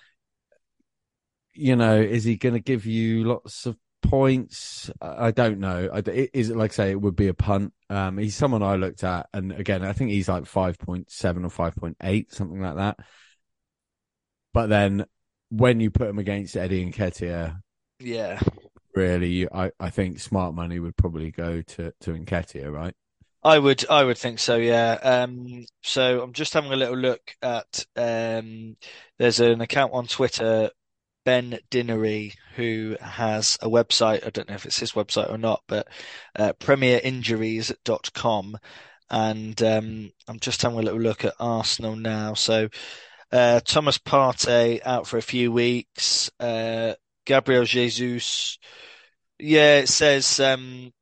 You 1.53 1.75
know, 1.75 1.99
is 2.01 2.23
he 2.23 2.37
going 2.37 2.53
to 2.55 2.59
give 2.59 2.85
you 2.85 3.25
lots 3.25 3.65
of 3.65 3.77
points? 4.01 4.89
I 5.01 5.27
I 5.27 5.31
don't 5.31 5.59
know. 5.59 5.89
Is 6.07 6.49
it 6.49 6.57
like 6.57 6.71
I 6.71 6.73
say 6.73 6.91
it 6.91 7.01
would 7.01 7.15
be 7.15 7.27
a 7.27 7.33
punt? 7.33 7.73
Um, 7.89 8.17
he's 8.17 8.35
someone 8.35 8.63
I 8.63 8.75
looked 8.75 9.03
at, 9.03 9.29
and 9.33 9.51
again, 9.51 9.83
I 9.83 9.93
think 9.93 10.11
he's 10.11 10.29
like 10.29 10.45
five 10.47 10.79
point 10.79 11.11
seven 11.11 11.45
or 11.45 11.49
five 11.49 11.75
point 11.75 11.97
eight, 12.01 12.33
something 12.33 12.61
like 12.61 12.75
that. 12.77 12.99
But 14.53 14.67
then 14.67 15.05
when 15.55 15.79
you 15.79 15.91
put 15.91 16.09
him 16.09 16.17
against 16.17 16.57
Eddie 16.57 16.81
and 16.81 16.93
Nketiah, 16.93 17.59
yeah. 17.99 18.39
really, 18.95 19.47
I, 19.51 19.71
I 19.79 19.91
think 19.91 20.19
smart 20.19 20.55
money 20.55 20.79
would 20.79 20.97
probably 20.97 21.31
go 21.31 21.61
to 21.61 21.93
to 22.01 22.11
Nketiah, 22.11 22.71
right? 22.71 22.95
I 23.43 23.59
would, 23.59 23.85
I 23.89 24.05
would 24.05 24.17
think 24.17 24.39
so, 24.39 24.55
yeah. 24.55 24.93
Um, 25.03 25.65
so 25.81 26.21
I'm 26.21 26.31
just 26.31 26.53
having 26.53 26.71
a 26.71 26.77
little 26.77 26.95
look 26.95 27.35
at, 27.41 27.85
um, 27.97 28.77
there's 29.19 29.41
an 29.41 29.59
account 29.59 29.91
on 29.93 30.07
Twitter, 30.07 30.69
Ben 31.25 31.59
Dinnery, 31.69 32.35
who 32.55 32.95
has 33.01 33.57
a 33.61 33.67
website. 33.67 34.25
I 34.25 34.29
don't 34.29 34.47
know 34.47 34.55
if 34.55 34.65
it's 34.65 34.79
his 34.79 34.93
website 34.93 35.29
or 35.29 35.37
not, 35.37 35.61
but 35.67 35.89
uh, 36.37 36.53
premierinjuries.com. 36.53 38.57
And 39.09 39.61
um, 39.61 40.11
I'm 40.29 40.39
just 40.39 40.61
having 40.61 40.79
a 40.79 40.81
little 40.81 41.01
look 41.01 41.25
at 41.25 41.33
Arsenal 41.37 41.97
now. 41.97 42.35
So 42.35 42.69
uh, 43.33 43.59
Thomas 43.61 43.97
Partey 43.97 44.79
out 44.85 45.07
for 45.07 45.17
a 45.17 45.21
few 45.21 45.51
weeks. 45.51 46.29
Uh, 46.39 46.93
Gabriel 47.25 47.65
Jesus. 47.65 48.59
Yeah, 49.39 49.79
it 49.79 49.89
says 49.89 50.39
um, 50.39 50.93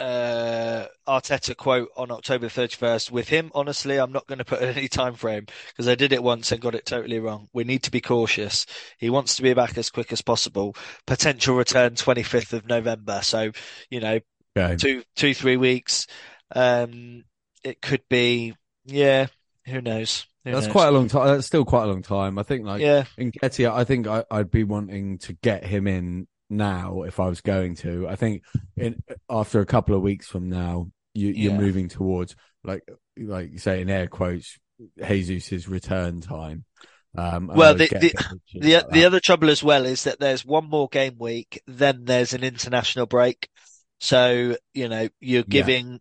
uh, 0.00 0.86
Arteta 1.06 1.54
quote 1.54 1.90
on 1.98 2.10
October 2.10 2.46
31st. 2.46 3.10
With 3.10 3.28
him, 3.28 3.50
honestly, 3.54 3.98
I'm 3.98 4.10
not 4.10 4.26
going 4.26 4.38
to 4.38 4.44
put 4.44 4.62
any 4.76 4.88
time 4.88 5.14
frame 5.14 5.44
because 5.68 5.86
I 5.86 5.96
did 5.96 6.14
it 6.14 6.22
once 6.22 6.50
and 6.50 6.62
got 6.62 6.74
it 6.74 6.86
totally 6.86 7.20
wrong. 7.20 7.48
We 7.52 7.64
need 7.64 7.82
to 7.82 7.90
be 7.90 8.00
cautious. 8.00 8.64
He 8.96 9.10
wants 9.10 9.36
to 9.36 9.42
be 9.42 9.52
back 9.52 9.76
as 9.76 9.90
quick 9.90 10.12
as 10.12 10.22
possible. 10.22 10.74
Potential 11.06 11.56
return 11.56 11.94
25th 11.94 12.54
of 12.54 12.66
November. 12.66 13.20
So, 13.22 13.52
you 13.90 14.00
know, 14.00 14.20
Okay. 14.56 14.76
two, 14.76 15.02
two, 15.14 15.34
three 15.34 15.58
weeks. 15.58 16.06
Um, 16.54 17.24
it 17.62 17.82
could 17.82 18.02
be, 18.08 18.54
yeah, 18.86 19.26
who 19.66 19.80
knows? 19.80 20.26
Who 20.44 20.52
That's 20.52 20.66
knows? 20.66 20.72
quite 20.72 20.88
a 20.88 20.90
long 20.90 21.08
time. 21.08 21.26
That's 21.28 21.46
still 21.46 21.64
quite 21.64 21.84
a 21.84 21.86
long 21.86 22.02
time. 22.02 22.38
I 22.38 22.42
think, 22.42 22.64
like, 22.66 22.80
Yeah, 22.80 23.04
Nketiah, 23.18 23.72
I 23.72 23.84
think 23.84 24.06
I, 24.06 24.24
I'd 24.30 24.50
be 24.50 24.64
wanting 24.64 25.18
to 25.18 25.32
get 25.34 25.64
him 25.64 25.86
in 25.86 26.26
now 26.50 27.02
if 27.02 27.20
I 27.20 27.28
was 27.28 27.40
going 27.40 27.76
to. 27.76 28.08
I 28.08 28.16
think 28.16 28.42
in 28.76 29.02
after 29.30 29.60
a 29.60 29.66
couple 29.66 29.94
of 29.94 30.02
weeks 30.02 30.26
from 30.26 30.48
now, 30.48 30.90
you, 31.14 31.28
you're 31.28 31.52
Yeah. 31.52 31.58
moving 31.58 31.88
towards 31.88 32.34
like 32.64 32.82
like 33.16 33.52
you 33.52 33.58
say 33.58 33.80
in 33.80 33.88
air 33.90 34.06
quotes, 34.08 34.58
Jesus's 34.98 35.68
return 35.68 36.20
time. 36.20 36.64
Um, 37.16 37.46
Well, 37.54 37.74
the- 37.74 37.88
the- 37.88 37.96
a 37.96 38.00
bit 38.00 38.14
itchy 38.14 38.60
the 38.60 38.74
about 38.74 38.90
the 38.92 39.04
other 39.04 39.20
trouble 39.20 39.50
as 39.50 39.62
well 39.62 39.84
is 39.86 40.04
that 40.04 40.18
there's 40.18 40.44
one 40.44 40.68
more 40.68 40.88
game 40.88 41.16
week, 41.18 41.60
then 41.66 42.04
there's 42.04 42.32
an 42.32 42.42
international 42.42 43.06
break. 43.06 43.48
So, 44.00 44.56
you 44.74 44.88
know, 44.88 45.08
you're 45.20 45.40
Yeah. 45.40 45.48
giving 45.48 46.00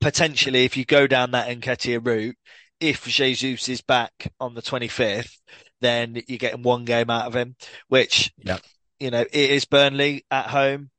potentially 0.00 0.64
if 0.64 0.76
you 0.76 0.84
go 0.84 1.06
down 1.06 1.30
that 1.32 1.48
Nketiah 1.48 2.04
route, 2.04 2.36
if 2.80 3.04
Jesus 3.04 3.68
is 3.68 3.82
back 3.82 4.32
on 4.40 4.54
the 4.54 4.62
25th, 4.62 5.36
then 5.80 6.20
you're 6.26 6.38
getting 6.38 6.62
one 6.62 6.84
game 6.84 7.10
out 7.10 7.26
of 7.26 7.34
him, 7.34 7.56
which, 7.88 8.32
Yeah. 8.38 8.58
you 8.98 9.10
know, 9.10 9.20
it 9.20 9.50
is 9.50 9.64
Burnley 9.64 10.24
at 10.30 10.46
home. 10.46 10.90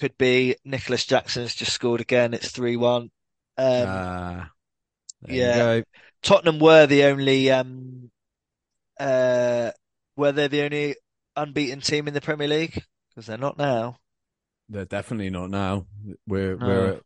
Could 0.00 0.16
be 0.18 0.56
Nicolas 0.64 1.06
Jackson's 1.06 1.54
just 1.54 1.72
scored 1.72 2.00
again. 2.00 2.34
It's 2.34 2.52
3-1. 2.52 3.02
Um, 3.02 3.10
Ah, 3.58 4.50
yeah. 5.26 5.80
Tottenham 6.22 6.58
were 6.58 6.86
the 6.86 7.04
only 7.04 7.50
um 7.50 8.10
uh 8.98 9.70
were 10.16 10.32
they 10.32 10.48
the 10.48 10.62
only 10.62 10.96
unbeaten 11.36 11.80
team 11.80 12.08
in 12.08 12.14
the 12.14 12.20
Premier 12.20 12.48
League? 12.48 12.82
Because 13.10 13.26
they're 13.26 13.38
not 13.38 13.58
now. 13.58 13.98
They're 14.68 14.84
definitely 14.84 15.30
not 15.30 15.50
now. 15.50 15.86
We're 16.26 16.56
No. 16.56 16.66
we're 16.66 17.00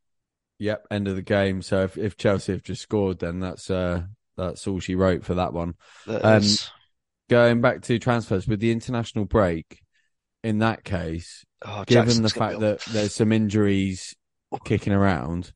yep 0.61 0.87
end 0.91 1.09
of 1.09 1.17
the 1.17 1.23
game. 1.23 1.63
So 1.63 1.83
if, 1.83 1.99
if 1.99 2.17
Chelsea 2.17 2.53
have 2.53 2.63
just 2.63 2.83
scored, 2.83 3.19
then 3.19 3.41
that's 3.41 3.71
uh 3.71 4.03
that's 4.37 4.67
all 4.69 4.79
she 4.79 4.95
wrote 4.95 5.25
for 5.25 5.35
that 5.35 5.53
one. 5.53 5.75
That 6.07 6.25
Um, 6.25 6.43
Going 7.29 7.61
back 7.61 7.83
to 7.83 7.99
transfers 8.01 8.49
with 8.49 8.59
the 8.59 8.73
international 8.73 9.25
break, 9.25 9.83
in 10.43 10.59
that 10.59 10.83
case, 10.83 11.45
oh, 11.65 11.85
given 11.85 12.07
Jackson's 12.07 12.33
the 12.33 12.39
fact 12.39 12.59
that 12.59 12.81
there's 12.91 13.15
some 13.15 13.31
injuries 13.31 14.17
kicking 14.65 14.93
around, 14.93 15.53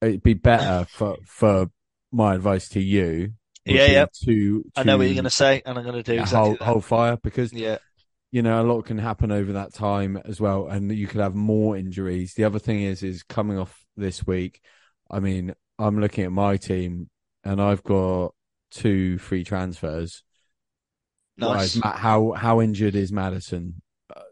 it'd 0.00 0.22
be 0.22 0.34
better 0.34 0.84
for 0.90 1.18
for 1.24 1.70
my 2.10 2.34
advice 2.34 2.68
to 2.70 2.80
you. 2.80 3.34
Yeah, 3.64 3.86
yeah. 3.86 4.06
To, 4.24 4.64
I 4.74 4.82
know 4.82 4.98
what 4.98 5.04
you're 5.04 5.14
going 5.14 5.24
to 5.24 5.30
say, 5.30 5.62
and 5.64 5.78
I'm 5.78 5.84
going 5.84 5.94
to 5.94 6.02
do 6.02 6.20
exactly 6.20 6.38
hold, 6.38 6.58
that. 6.58 6.64
hold 6.64 6.84
fire 6.84 7.16
because 7.22 7.52
Yeah, 7.52 7.78
you 8.32 8.42
know 8.42 8.60
a 8.62 8.64
lot 8.64 8.82
can 8.86 8.98
happen 8.98 9.30
over 9.30 9.52
that 9.52 9.74
time 9.74 10.16
as 10.24 10.40
well, 10.40 10.66
and 10.66 10.90
you 10.90 11.06
could 11.06 11.20
have 11.20 11.34
more 11.34 11.76
injuries. 11.76 12.34
The 12.34 12.44
other 12.44 12.58
thing 12.58 12.82
is, 12.82 13.02
is 13.02 13.22
coming 13.22 13.58
off 13.58 13.84
this 13.96 14.26
week. 14.26 14.60
I 15.10 15.20
mean, 15.20 15.54
I'm 15.78 16.00
looking 16.00 16.24
at 16.24 16.32
my 16.32 16.56
team, 16.56 17.10
and 17.44 17.60
I've 17.60 17.84
got 17.84 18.34
two 18.70 19.18
free 19.18 19.44
transfers. 19.44 20.24
nice. 21.36 21.78
How 21.80 22.32
how 22.32 22.60
injured 22.60 22.94
is 22.94 23.12
Maddison? 23.12 23.82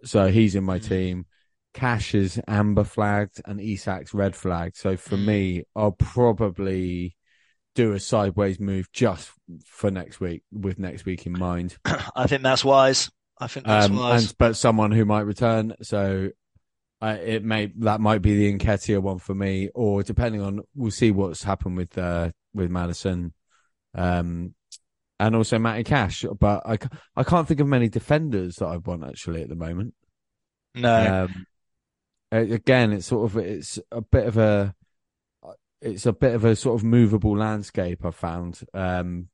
So 0.04 0.28
he's 0.28 0.54
in 0.54 0.64
my 0.64 0.78
Mm. 0.78 0.88
team. 0.88 1.26
Cash 1.72 2.14
is 2.14 2.40
amber 2.48 2.84
flagged 2.84 3.40
and 3.46 3.60
Isak's 3.60 4.12
red 4.12 4.34
flagged. 4.34 4.76
So 4.76 4.96
for 4.96 5.16
Mm. 5.16 5.24
me, 5.24 5.64
I'll 5.76 5.92
probably 5.92 7.16
do 7.74 7.92
a 7.92 8.00
sideways 8.00 8.58
move 8.58 8.90
just 8.92 9.30
for 9.66 9.90
next 9.90 10.20
week 10.20 10.42
with 10.50 10.78
next 10.78 11.04
week 11.04 11.26
in 11.26 11.32
mind. 11.38 11.76
I 12.16 12.26
think 12.26 12.42
that's 12.42 12.64
wise. 12.64 13.10
I 13.40 13.46
think 13.46 13.66
that's 13.66 13.86
Um, 13.86 13.96
wise. 13.96 14.26
and 14.28 14.38
but 14.38 14.56
someone 14.56 14.92
who 14.92 15.04
might 15.04 15.22
return. 15.22 15.74
So 15.82 16.30
I, 17.00 17.12
it 17.14 17.44
may 17.44 17.72
that 17.78 18.00
might 18.00 18.20
be 18.22 18.36
the 18.36 18.58
Nketiah 18.58 19.00
one 19.00 19.18
for 19.18 19.34
me, 19.34 19.70
or 19.74 20.02
depending 20.02 20.42
on 20.42 20.60
we'll 20.74 20.90
see 20.90 21.10
what's 21.10 21.42
happened 21.42 21.76
with 21.76 21.96
uh 21.96 22.30
with 22.52 22.70
Maddison, 22.70 23.32
um, 23.94 24.54
and 25.18 25.34
also 25.36 25.58
Matty 25.58 25.84
Cash. 25.84 26.24
But 26.38 26.62
I 26.66 26.78
I 27.16 27.24
can't 27.24 27.48
think 27.48 27.60
of 27.60 27.66
many 27.66 27.88
defenders 27.88 28.56
that 28.56 28.66
I 28.66 28.76
want 28.76 29.04
actually 29.04 29.42
at 29.42 29.48
the 29.48 29.56
moment. 29.56 29.94
no, 30.74 31.24
Um, 31.24 31.46
again, 32.30 32.92
it's 32.92 33.06
sort 33.06 33.30
of 33.30 33.36
it's 33.38 33.78
a 33.90 34.02
bit 34.02 34.26
of 34.26 34.36
a 34.36 34.74
it's 35.80 36.04
a 36.04 36.12
bit 36.12 36.34
of 36.34 36.44
a 36.44 36.54
sort 36.54 36.78
of 36.78 36.84
movable 36.84 37.36
landscape. 37.38 38.04
I 38.04 38.10
found, 38.10 38.60
um, 38.74 39.28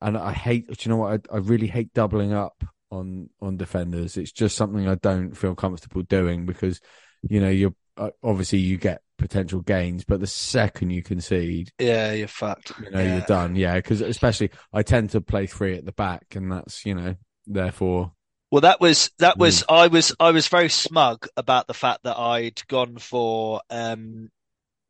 and 0.00 0.16
I 0.16 0.32
hate. 0.32 0.66
Do 0.68 0.74
you 0.80 0.88
know 0.88 0.96
what? 0.96 1.26
I, 1.30 1.34
I 1.36 1.38
really 1.38 1.66
hate 1.66 1.92
doubling 1.92 2.32
up 2.32 2.64
on 2.92 3.30
on 3.40 3.56
defenders. 3.56 4.16
It's 4.16 4.30
just 4.30 4.56
something 4.56 4.86
I 4.86 4.94
don't 4.96 5.34
feel 5.34 5.54
comfortable 5.54 6.02
doing 6.02 6.46
because 6.46 6.80
you 7.22 7.40
know 7.40 7.48
you're 7.48 7.74
uh, 7.96 8.10
obviously 8.22 8.58
you 8.58 8.76
get 8.76 9.02
potential 9.18 9.60
gains, 9.60 10.04
but 10.04 10.20
the 10.20 10.26
second 10.26 10.90
you 10.90 11.02
concede, 11.02 11.70
yeah, 11.78 12.12
you're 12.12 12.28
fucked. 12.28 12.72
you 12.82 12.90
know 12.90 13.00
yeah. 13.00 13.16
you're 13.16 13.26
done. 13.26 13.56
Yeah, 13.56 13.76
because 13.76 14.00
especially 14.02 14.50
I 14.72 14.82
tend 14.82 15.10
to 15.10 15.20
play 15.20 15.46
three 15.46 15.76
at 15.76 15.84
the 15.84 15.92
back, 15.92 16.36
and 16.36 16.52
that's 16.52 16.84
you 16.86 16.94
know 16.94 17.16
therefore 17.46 18.12
Well, 18.50 18.60
that 18.60 18.80
was 18.80 19.10
that 19.18 19.38
was 19.38 19.62
Mm. 19.62 19.74
I 19.74 19.86
was 19.88 20.14
I 20.20 20.30
was 20.30 20.48
very 20.48 20.68
smug 20.68 21.26
about 21.36 21.66
the 21.66 21.74
fact 21.74 22.04
that 22.04 22.18
I'd 22.18 22.60
gone 22.68 22.98
for 22.98 23.62
um 23.70 24.30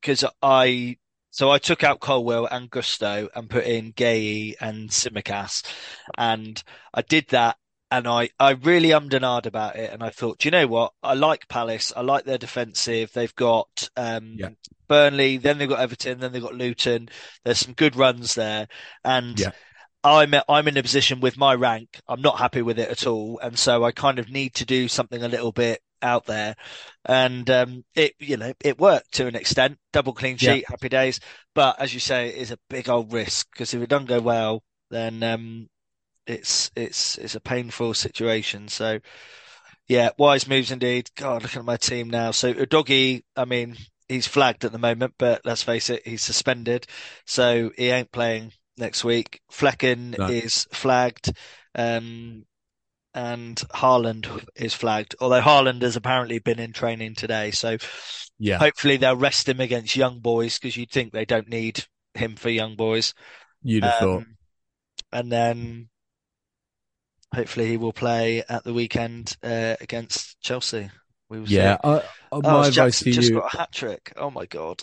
because 0.00 0.24
I 0.42 0.98
so 1.30 1.50
I 1.50 1.58
took 1.58 1.82
out 1.82 2.00
Colwill 2.00 2.46
and 2.46 2.68
Gusto 2.68 3.28
and 3.34 3.48
put 3.48 3.64
in 3.64 3.94
Guéhi 3.94 4.54
and 4.60 4.90
Tsimikas 4.90 5.64
and 6.18 6.62
I 6.92 7.00
did 7.00 7.28
that 7.28 7.56
and 7.92 8.06
I 8.08 8.30
I 8.40 8.52
really 8.52 8.90
ummed 8.92 9.14
and 9.14 9.24
ahed 9.24 9.46
about 9.46 9.76
it 9.76 9.92
and 9.92 10.02
I 10.02 10.10
thought, 10.10 10.38
do 10.38 10.48
you 10.48 10.50
know 10.52 10.66
what? 10.66 10.92
I 11.02 11.14
like 11.14 11.48
Palace. 11.48 11.92
I 11.96 12.00
like 12.02 12.24
their 12.24 12.38
defensive. 12.38 13.12
They've 13.12 13.34
got 13.36 13.88
um 13.96 14.36
Yeah. 14.38 14.50
Burnley, 14.88 15.38
then 15.38 15.58
they've 15.58 15.68
got 15.68 15.80
Everton, 15.80 16.20
then 16.20 16.32
they've 16.32 16.42
got 16.42 16.54
Luton. 16.54 17.08
There's 17.44 17.60
some 17.60 17.74
good 17.74 17.96
runs 17.96 18.34
there 18.34 18.68
and 19.04 19.38
Yeah. 19.38 19.52
I'm 20.04 20.34
I'm 20.48 20.68
in 20.68 20.76
a 20.76 20.82
position 20.82 21.20
with 21.20 21.36
my 21.36 21.54
rank. 21.54 22.00
I'm 22.08 22.22
not 22.22 22.38
happy 22.38 22.62
with 22.62 22.78
it 22.78 22.88
at 22.90 23.06
all, 23.06 23.38
and 23.40 23.56
so 23.58 23.84
I 23.84 23.92
kind 23.92 24.18
of 24.18 24.30
need 24.30 24.54
to 24.54 24.64
do 24.64 24.88
something 24.88 25.22
a 25.22 25.28
little 25.28 25.52
bit 25.52 25.80
out 26.02 26.26
there. 26.26 26.56
And 27.04 27.48
um, 27.50 27.84
it 27.94 28.14
you 28.18 28.36
know 28.36 28.52
it 28.64 28.78
worked 28.78 29.12
to 29.14 29.26
an 29.28 29.36
extent. 29.36 29.78
Double 29.92 30.12
clean 30.12 30.36
Yeah. 30.40 30.56
sheet, 30.56 30.64
happy 30.68 30.88
days. 30.88 31.20
But 31.54 31.80
as 31.80 31.94
you 31.94 32.00
say, 32.00 32.28
it 32.30 32.36
is 32.36 32.50
a 32.50 32.58
big 32.68 32.88
old 32.88 33.12
risk 33.12 33.48
because 33.52 33.74
if 33.74 33.82
it 33.82 33.88
doesn't 33.88 34.06
go 34.06 34.20
well, 34.20 34.62
then 34.90 35.22
um, 35.22 35.68
it's 36.26 36.70
it's 36.76 37.18
it's 37.18 37.34
a 37.34 37.40
painful 37.40 37.94
situation. 37.94 38.68
So 38.68 39.00
yeah, 39.88 40.10
wise 40.18 40.48
moves 40.48 40.70
indeed. 40.70 41.10
God, 41.16 41.42
looking 41.42 41.60
at 41.60 41.64
my 41.64 41.76
team 41.76 42.08
now. 42.08 42.30
So 42.30 42.54
Udogie, 42.54 43.22
I 43.36 43.44
mean, 43.44 43.76
he's 44.08 44.26
flagged 44.26 44.64
at 44.64 44.72
the 44.72 44.78
moment, 44.78 45.14
but 45.18 45.42
let's 45.44 45.62
face 45.62 45.90
it, 45.90 46.06
he's 46.06 46.22
suspended, 46.22 46.86
so 47.26 47.70
he 47.76 47.88
ain't 47.90 48.12
playing 48.12 48.52
next 48.76 49.04
week. 49.04 49.40
Flekken 49.52 50.18
No. 50.18 50.26
is 50.28 50.66
flagged, 50.72 51.32
um, 51.74 52.44
and 53.14 53.56
Haaland 53.74 54.44
is 54.54 54.72
flagged. 54.72 55.16
Although 55.20 55.42
Haaland 55.42 55.82
has 55.82 55.96
apparently 55.96 56.38
been 56.38 56.58
in 56.58 56.72
training 56.72 57.14
today, 57.14 57.50
so 57.50 57.76
yeah 58.38 58.58
hopefully 58.58 58.96
they'll 58.96 59.16
rest 59.16 59.48
him 59.48 59.60
against 59.60 59.94
young 59.94 60.18
boys 60.18 60.58
because 60.58 60.76
you'd 60.76 60.90
think 60.90 61.12
they 61.12 61.24
don't 61.24 61.48
need 61.48 61.84
him 62.14 62.34
for 62.36 62.48
young 62.50 62.76
boys. 62.76 63.14
you'd 63.62 63.84
have 63.84 63.98
thought. 63.98 64.16
Um, 64.18 64.36
and 65.12 65.30
then 65.30 65.88
hopefully 67.34 67.68
he 67.68 67.76
will 67.76 67.92
play 67.92 68.42
at 68.48 68.64
the 68.64 68.74
weekend 68.74 69.36
uh, 69.42 69.76
against 69.80 70.40
Chelsea. 70.40 70.90
We 71.28 71.40
will 71.40 71.46
see. 71.46 71.54
Yeah, 71.54 71.78
I, 71.82 72.02
I- 72.32 72.40
Oh, 72.42 72.42
my 72.42 72.70
Jackson 72.70 73.06
to 73.06 73.10
just 73.10 73.30
you. 73.30 73.34
got 73.40 73.52
a 73.54 73.56
hat 73.58 73.72
trick. 73.72 74.12
Oh 74.16 74.30
my 74.30 74.46
God. 74.46 74.82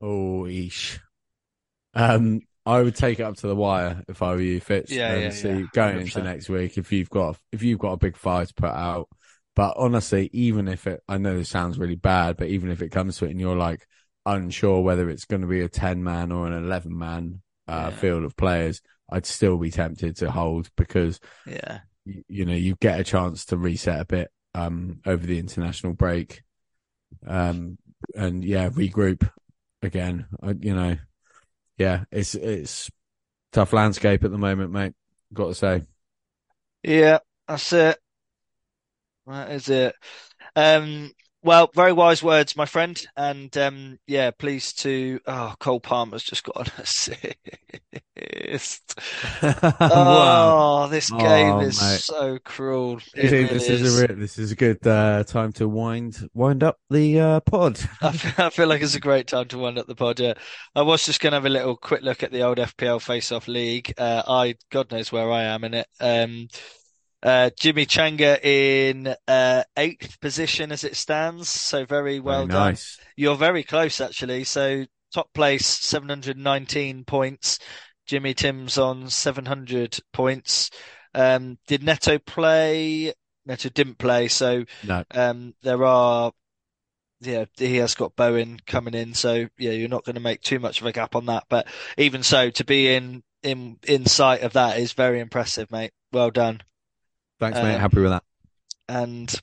Oh, 0.00 0.44
eesh. 0.46 0.98
Um, 1.94 2.40
I 2.64 2.82
would 2.82 2.96
take 2.96 3.20
it 3.20 3.22
up 3.22 3.36
to 3.36 3.46
the 3.46 3.56
wire 3.56 4.02
if 4.08 4.22
I 4.22 4.34
were 4.34 4.40
you, 4.40 4.60
Fitz, 4.60 4.90
Yeah, 4.90 5.12
and 5.12 5.22
yeah, 5.22 5.30
see 5.30 5.48
yeah. 5.48 5.66
going 5.72 6.00
into 6.00 6.20
100%. 6.20 6.22
next 6.22 6.48
week 6.48 6.76
if 6.78 6.92
you've 6.92 7.10
got 7.10 7.38
if 7.52 7.62
you've 7.62 7.78
got 7.78 7.92
a 7.92 7.96
big 7.98 8.16
fire 8.16 8.44
to 8.46 8.54
put 8.54 8.70
out. 8.70 9.08
But 9.54 9.74
honestly, 9.78 10.28
even 10.32 10.68
if 10.68 10.86
it, 10.86 11.02
I 11.08 11.18
know 11.18 11.36
this 11.38 11.48
sounds 11.48 11.78
really 11.78 11.94
bad, 11.96 12.36
but 12.36 12.48
even 12.48 12.70
if 12.70 12.82
it 12.82 12.90
comes 12.90 13.16
to 13.18 13.26
it 13.26 13.30
and 13.30 13.40
you're 13.40 13.56
like 13.56 13.86
unsure 14.26 14.80
whether 14.82 15.08
it's 15.08 15.24
going 15.24 15.42
to 15.42 15.48
be 15.48 15.60
a 15.62 15.68
ten 15.68 16.02
man 16.04 16.32
or 16.32 16.46
an 16.46 16.52
eleven 16.52 16.96
man 16.98 17.42
uh, 17.68 17.90
Yeah. 17.90 17.96
field 17.96 18.24
of 18.24 18.36
players, 18.36 18.82
I'd 19.10 19.26
still 19.26 19.56
be 19.58 19.70
tempted 19.70 20.16
to 20.16 20.30
hold 20.30 20.70
because 20.76 21.20
Yeah. 21.46 21.80
you, 22.04 22.24
you 22.28 22.44
know 22.44 22.54
you 22.54 22.76
get 22.80 23.00
a 23.00 23.04
chance 23.04 23.44
to 23.46 23.56
reset 23.56 24.00
a 24.00 24.04
bit 24.04 24.30
um 24.54 25.00
over 25.06 25.26
the 25.26 25.38
international 25.38 25.92
break 25.92 26.42
um 27.26 27.78
and 28.14 28.44
yeah 28.44 28.68
regroup 28.70 29.28
again 29.82 30.26
I, 30.42 30.54
you 30.60 30.74
know 30.74 30.96
yeah 31.78 32.04
it's 32.10 32.34
it's 32.34 32.90
tough 33.52 33.72
landscape 33.72 34.24
at 34.24 34.30
the 34.30 34.38
moment 34.38 34.72
mate 34.72 34.94
got 35.32 35.48
to 35.48 35.54
say 35.54 35.82
Yeah, 36.82 37.18
that's 37.46 37.72
it. 37.72 37.98
That 39.26 39.50
is 39.50 39.68
it. 39.68 39.94
Um, 40.54 41.12
Well, 41.42 41.70
very 41.74 41.92
wise 41.92 42.22
words, 42.22 42.56
my 42.56 42.66
friend. 42.66 43.00
And 43.16 43.56
um, 43.56 43.98
yeah, 44.06 44.30
pleased 44.32 44.80
to. 44.80 45.20
Oh, 45.26 45.54
Cole 45.60 45.80
Palmer's 45.80 46.24
just 46.24 46.44
got 46.44 46.66
an 46.68 46.72
assist. 46.78 47.22
wow. 49.42 49.52
Oh, 49.80 50.88
this 50.90 51.10
game 51.10 51.20
Oh, 51.20 51.60
is 51.60 51.80
mate. 51.80 52.00
so 52.00 52.38
cruel. 52.44 52.98
I 53.16 53.20
It 53.20 53.30
think 53.30 53.50
this 53.50 53.68
is 53.68 53.82
is. 53.82 54.02
a 54.02 54.06
this 54.14 54.38
is 54.38 54.52
a 54.52 54.56
good 54.56 54.84
uh, 54.86 55.24
time 55.24 55.52
to 55.54 55.68
wind 55.68 56.28
wind 56.34 56.62
up 56.62 56.78
the 56.90 57.20
uh, 57.20 57.40
pod. 57.40 57.78
I 58.02 58.12
feel, 58.12 58.44
I 58.46 58.50
feel 58.50 58.68
like 58.68 58.82
it's 58.82 58.94
a 58.94 59.00
great 59.00 59.26
time 59.28 59.46
to 59.48 59.58
wind 59.58 59.78
up 59.78 59.86
the 59.86 59.94
pod. 59.94 60.20
Yeah. 60.20 60.34
I 60.74 60.82
was 60.82 61.04
just 61.06 61.20
going 61.20 61.32
to 61.32 61.36
have 61.36 61.46
a 61.46 61.50
little 61.50 61.76
quick 61.76 62.02
look 62.02 62.22
at 62.22 62.32
the 62.32 62.42
old 62.42 62.58
FPL 62.58 63.00
Face-Off 63.00 63.48
League. 63.48 63.92
Uh, 63.98 64.22
I, 64.26 64.56
God 64.70 64.90
knows 64.90 65.12
where 65.12 65.30
I 65.30 65.44
am 65.44 65.64
in 65.64 65.74
it. 65.74 65.86
Um, 66.00 66.48
uh, 67.22 67.50
Jimmy 67.58 67.86
Changa 67.86 68.42
in 68.44 69.14
uh, 69.26 69.64
eighth 69.76 70.20
position 70.20 70.72
as 70.72 70.84
it 70.84 70.96
stands. 70.96 71.48
So 71.48 71.84
very 71.84 72.18
Very 72.18 72.20
well 72.20 72.46
done. 72.46 72.72
nice. 72.72 72.98
You're 73.16 73.36
very 73.36 73.62
close 73.62 74.00
actually. 74.00 74.44
So 74.44 74.84
top 75.12 75.32
place, 75.32 75.66
719 75.66 77.04
points. 77.04 77.58
Jimmy 78.06 78.34
Tim's 78.34 78.78
on 78.78 79.10
700 79.10 79.98
points. 80.12 80.70
Um, 81.14 81.58
did 81.66 81.82
Neto 81.82 82.18
play? 82.18 83.12
Neto 83.44 83.68
didn't 83.70 83.98
play. 83.98 84.28
So 84.28 84.64
No, 84.82 85.04
um, 85.10 85.54
there 85.62 85.84
are 85.84 86.32
yeah, 87.20 87.46
he 87.56 87.76
has 87.76 87.94
got 87.94 88.14
Bowen 88.14 88.58
coming 88.66 88.94
in, 88.94 89.14
so 89.14 89.48
yeah, 89.58 89.70
you're 89.72 89.88
not 89.88 90.04
going 90.04 90.16
to 90.16 90.20
make 90.20 90.42
too 90.42 90.58
much 90.58 90.80
of 90.80 90.86
a 90.86 90.92
gap 90.92 91.16
on 91.16 91.26
that. 91.26 91.44
But 91.48 91.66
even 91.96 92.22
so, 92.22 92.50
to 92.50 92.64
be 92.64 92.94
in 92.94 93.22
in 93.42 93.78
in 93.84 94.04
sight 94.06 94.42
of 94.42 94.52
that 94.52 94.78
is 94.78 94.92
very 94.92 95.20
impressive, 95.20 95.70
mate. 95.70 95.92
Well 96.12 96.30
done. 96.30 96.62
Thanks, 97.40 97.58
mate. 97.58 97.74
Um, 97.74 97.80
Happy 97.80 98.00
with 98.00 98.10
that. 98.10 98.22
and 98.88 99.34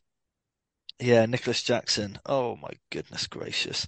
yeah, 0.99 1.25
Nicolas 1.25 1.63
Jackson. 1.63 2.19
Oh 2.25 2.55
my 2.55 2.71
goodness 2.91 3.27
gracious. 3.27 3.85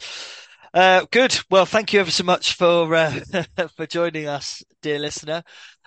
Uh, 0.74 1.06
good. 1.12 1.38
Well, 1.50 1.66
thank 1.66 1.94
you 1.94 2.02
ever 2.02 2.12
so 2.12 2.24
much 2.24 2.56
for 2.56 2.94
uh, 2.94 3.20
for 3.76 3.88
joining 3.88 4.28
us, 4.28 4.64
dear 4.82 5.00
listener. 5.00 5.44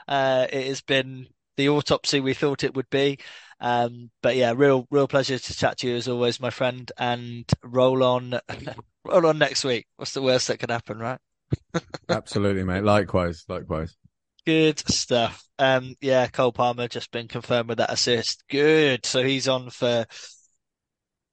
Uh, 0.06 0.46
it 0.50 0.66
has 0.66 0.80
been 0.80 1.26
the 1.58 1.68
autopsy 1.68 2.20
we 2.20 2.32
thought 2.32 2.64
it 2.64 2.74
would 2.74 2.88
be. 2.88 3.18
Um, 3.60 4.10
but 4.22 4.36
yeah, 4.36 4.54
real, 4.56 4.86
real 4.90 5.08
pleasure 5.08 5.38
to 5.38 5.56
chat 5.56 5.78
to 5.78 5.88
you 5.88 5.96
as 5.96 6.08
always, 6.08 6.40
my 6.40 6.50
friend, 6.50 6.90
and 6.96 7.44
roll 7.62 8.02
on, 8.02 8.38
roll 9.04 9.26
on 9.26 9.38
next 9.38 9.64
week. 9.64 9.86
What's 9.96 10.12
the 10.12 10.22
worst 10.22 10.48
that 10.48 10.58
could 10.60 10.70
happen, 10.70 10.98
right? 10.98 11.18
Absolutely, 12.08 12.64
mate. 12.64 12.84
Likewise, 12.84 13.44
likewise. 13.48 13.96
Good 14.48 14.78
stuff. 14.88 15.44
Um, 15.58 15.94
yeah, 16.00 16.26
Cole 16.28 16.52
Palmer 16.52 16.88
just 16.88 17.10
been 17.10 17.28
confirmed 17.28 17.68
with 17.68 17.76
that 17.78 17.92
assist. 17.92 18.44
Good. 18.48 19.04
So 19.04 19.22
he's 19.22 19.46
on 19.46 19.68
for, 19.68 20.06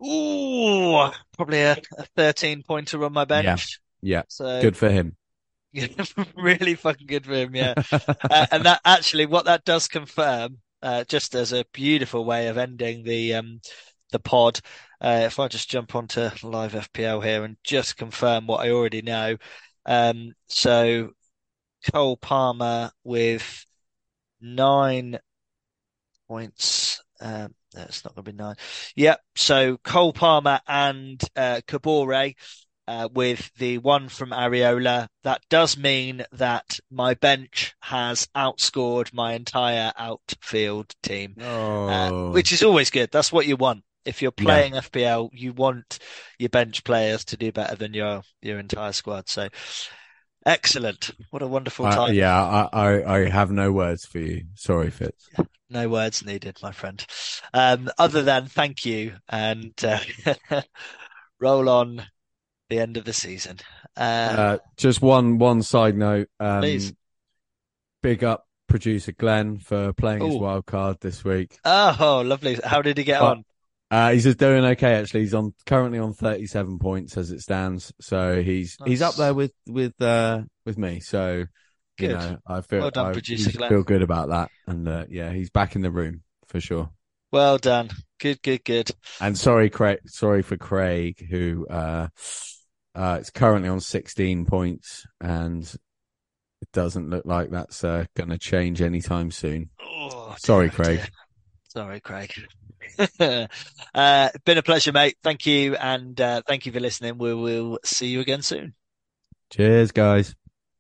ooh, 0.06 1.12
probably 1.36 1.62
a, 1.62 1.78
a 1.98 2.06
13 2.16 2.64
pointer 2.64 3.04
on 3.04 3.14
my 3.14 3.26
Yeah, 3.30 3.58
bench. 3.58 3.80
yeah. 4.02 4.24
So 4.28 4.68
Good 4.68 4.78
for 4.78 4.90
him. 4.90 5.18
really 6.38 6.76
fucking 6.76 7.08
good 7.08 7.26
for 7.26 7.34
him. 7.34 7.56
Yeah. 7.56 7.76
Uh, 8.30 8.46
and 8.52 8.66
that 8.66 8.82
actually, 8.86 9.26
what 9.26 9.46
that 9.46 9.66
does 9.66 9.88
confirm, 9.88 10.58
uh, 10.82 11.04
just 11.06 11.36
as 11.36 11.54
a 11.54 11.66
beautiful 11.74 12.26
way 12.26 12.48
of 12.48 12.58
ending 12.58 13.04
the 13.04 13.36
um 13.36 13.60
the 14.12 14.20
pod, 14.20 14.60
uh, 15.02 15.24
if 15.26 15.40
I 15.40 15.48
just 15.48 15.70
jump 15.70 15.96
onto 15.96 16.30
live 16.44 16.76
FPL 16.76 17.22
here 17.22 17.44
and 17.44 17.58
just 17.64 17.98
confirm 17.98 18.48
what 18.48 18.62
I 18.66 18.72
already 18.72 19.02
know. 19.02 19.38
Um, 19.86 20.34
so 20.48 21.12
Cole 21.94 22.18
Palmer 22.18 22.92
with 23.04 23.66
nine 24.42 25.20
points. 26.28 27.02
Um, 27.20 27.56
it's 27.76 28.04
not 28.06 28.16
going 28.16 28.26
to 28.26 28.32
be 28.32 28.38
nine. 28.38 28.56
Yep. 28.96 29.20
So 29.36 29.78
Cole 29.78 30.14
Palmer 30.14 30.60
and 30.68 31.22
uh, 31.36 31.62
Kabore 31.68 32.36
uh, 32.88 33.10
with 33.14 33.52
the 33.58 33.78
one 33.80 34.10
from 34.10 34.30
Areola. 34.30 35.08
That 35.24 35.42
does 35.50 35.78
mean 35.78 36.26
that 36.32 36.80
my 36.92 37.14
bench 37.16 37.74
has 37.82 38.28
outscored 38.36 39.14
my 39.14 39.34
entire 39.34 39.92
outfield 39.98 40.94
team, 41.02 41.36
uh, 41.40 42.12
Oh, 42.12 42.32
which 42.32 42.52
is 42.52 42.64
always 42.64 42.90
good. 42.90 43.10
That's 43.12 43.32
what 43.32 43.48
you 43.48 43.56
want. 43.56 43.84
If 44.06 44.22
you're 44.22 44.34
yeah. 44.38 44.44
playing 44.44 44.74
FPL, 44.74 45.30
you 45.34 45.52
want 45.54 45.98
your 46.38 46.50
bench 46.50 46.84
players 46.84 47.26
to 47.26 47.38
do 47.38 47.52
better 47.52 47.76
than 47.76 47.94
your 47.94 48.22
your 48.42 48.60
entire 48.60 48.92
squad. 48.92 49.28
So 49.30 49.50
excellent. 50.46 51.12
What 51.32 51.42
a 51.42 51.48
wonderful 51.48 51.86
time. 51.86 52.14
yeah, 52.14 52.42
I, 52.42 52.70
I, 52.72 53.16
I 53.18 53.30
have 53.30 53.52
no 53.52 53.72
words 53.72 54.06
for 54.06 54.20
you. 54.20 54.44
Sorry, 54.56 54.90
Fitz. 54.92 55.30
No 55.70 55.90
words 55.90 56.24
needed, 56.26 56.58
my 56.62 56.72
friend. 56.72 57.04
Um, 57.54 57.90
other 57.98 58.22
than 58.22 58.46
thank 58.46 58.86
you 58.86 59.14
and 59.30 59.74
uh, 59.84 60.00
roll 61.40 61.68
on 61.70 62.04
the 62.70 62.80
end 62.80 62.98
of 62.98 63.06
the 63.06 63.14
season. 63.14 63.58
Uh, 63.98 64.00
Uh, 64.38 64.58
just 64.78 65.02
one 65.02 65.38
one 65.38 65.62
side 65.64 65.98
note. 65.98 66.28
Um, 66.40 66.62
Please. 66.62 66.94
big 68.02 68.24
up 68.24 68.48
producer 68.68 69.12
Glenn 69.12 69.58
for 69.60 69.94
playing 69.94 70.24
his 70.26 70.36
wild 70.36 70.66
card 70.66 70.98
this 71.02 71.24
week. 71.24 71.58
oh, 71.66 72.24
lovely. 72.26 72.60
How 72.64 72.82
did 72.82 72.98
he 72.98 73.04
get 73.04 73.22
Uh, 73.22 73.32
on? 73.32 73.46
Uh, 73.96 74.12
he's 74.12 74.24
just 74.24 74.38
doing 74.38 74.66
okay 74.66 74.96
actually. 74.96 75.22
He's 75.22 75.34
on 75.34 75.54
currently 75.66 76.00
on 76.00 76.12
37 76.12 76.80
points 76.80 77.16
as 77.16 77.32
it 77.32 77.40
stands. 77.40 77.94
So 78.02 78.42
he's 78.44 78.78
he's 78.86 79.02
up 79.02 79.16
there 79.16 79.34
with 79.34 79.54
with 79.66 80.02
uh 80.02 80.42
with 80.66 80.78
me. 80.78 81.00
So 81.00 81.46
you 81.98 82.10
know, 82.10 82.38
I 82.46 82.60
feel 82.60 82.82
Well 82.82 82.92
done, 82.92 83.16
I 83.16 83.70
feel 83.70 83.84
good 83.84 84.02
about 84.02 84.28
that. 84.30 84.52
And 84.68 84.86
uh, 84.86 85.06
yeah, 85.08 85.32
he's 85.32 85.50
back 85.50 85.78
in 85.78 85.82
the 85.82 85.92
room 85.92 86.24
for 86.48 86.60
sure. 86.60 86.90
Well 87.32 87.58
done. 87.58 87.90
Good, 88.20 88.42
good, 88.42 88.66
good. 88.66 88.92
And 89.22 89.38
sorry, 89.38 89.70
Craig. 89.70 90.00
Sorry 90.08 90.42
for 90.42 90.58
Craig, 90.58 91.26
who 91.30 91.66
uh, 91.70 92.10
uh, 92.96 93.20
is 93.22 93.30
currently 93.30 93.70
on 93.70 93.80
16 93.80 94.46
points, 94.46 95.06
and 95.22 95.64
it 95.64 96.72
doesn't 96.74 97.10
look 97.10 97.26
like 97.26 97.52
that's 97.52 97.82
uh, 97.86 98.04
going 98.18 98.30
to 98.30 98.38
change 98.38 98.82
anytime 98.82 99.32
soon. 99.32 99.70
Oh, 99.82 100.36
Sorry, 100.38 100.70
Craig. 100.70 101.00
Sorry, 101.70 102.02
Craig. 102.02 102.34
uh, 103.20 104.30
been 104.46 104.58
a 104.58 104.64
pleasure, 104.64 104.92
mate. 104.92 105.18
Thank 105.24 105.46
you. 105.46 105.76
And 105.76 106.20
uh, 106.20 106.42
thank 106.48 106.66
you 106.66 106.72
for 106.72 106.80
listening. 106.80 107.18
We 107.18 107.34
will 107.34 107.80
see 107.84 108.08
you 108.08 108.20
again 108.20 108.42
soon. 108.42 108.74
Cheers, 109.52 109.92
guys. 109.92 110.36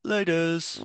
Laters. 0.05 0.81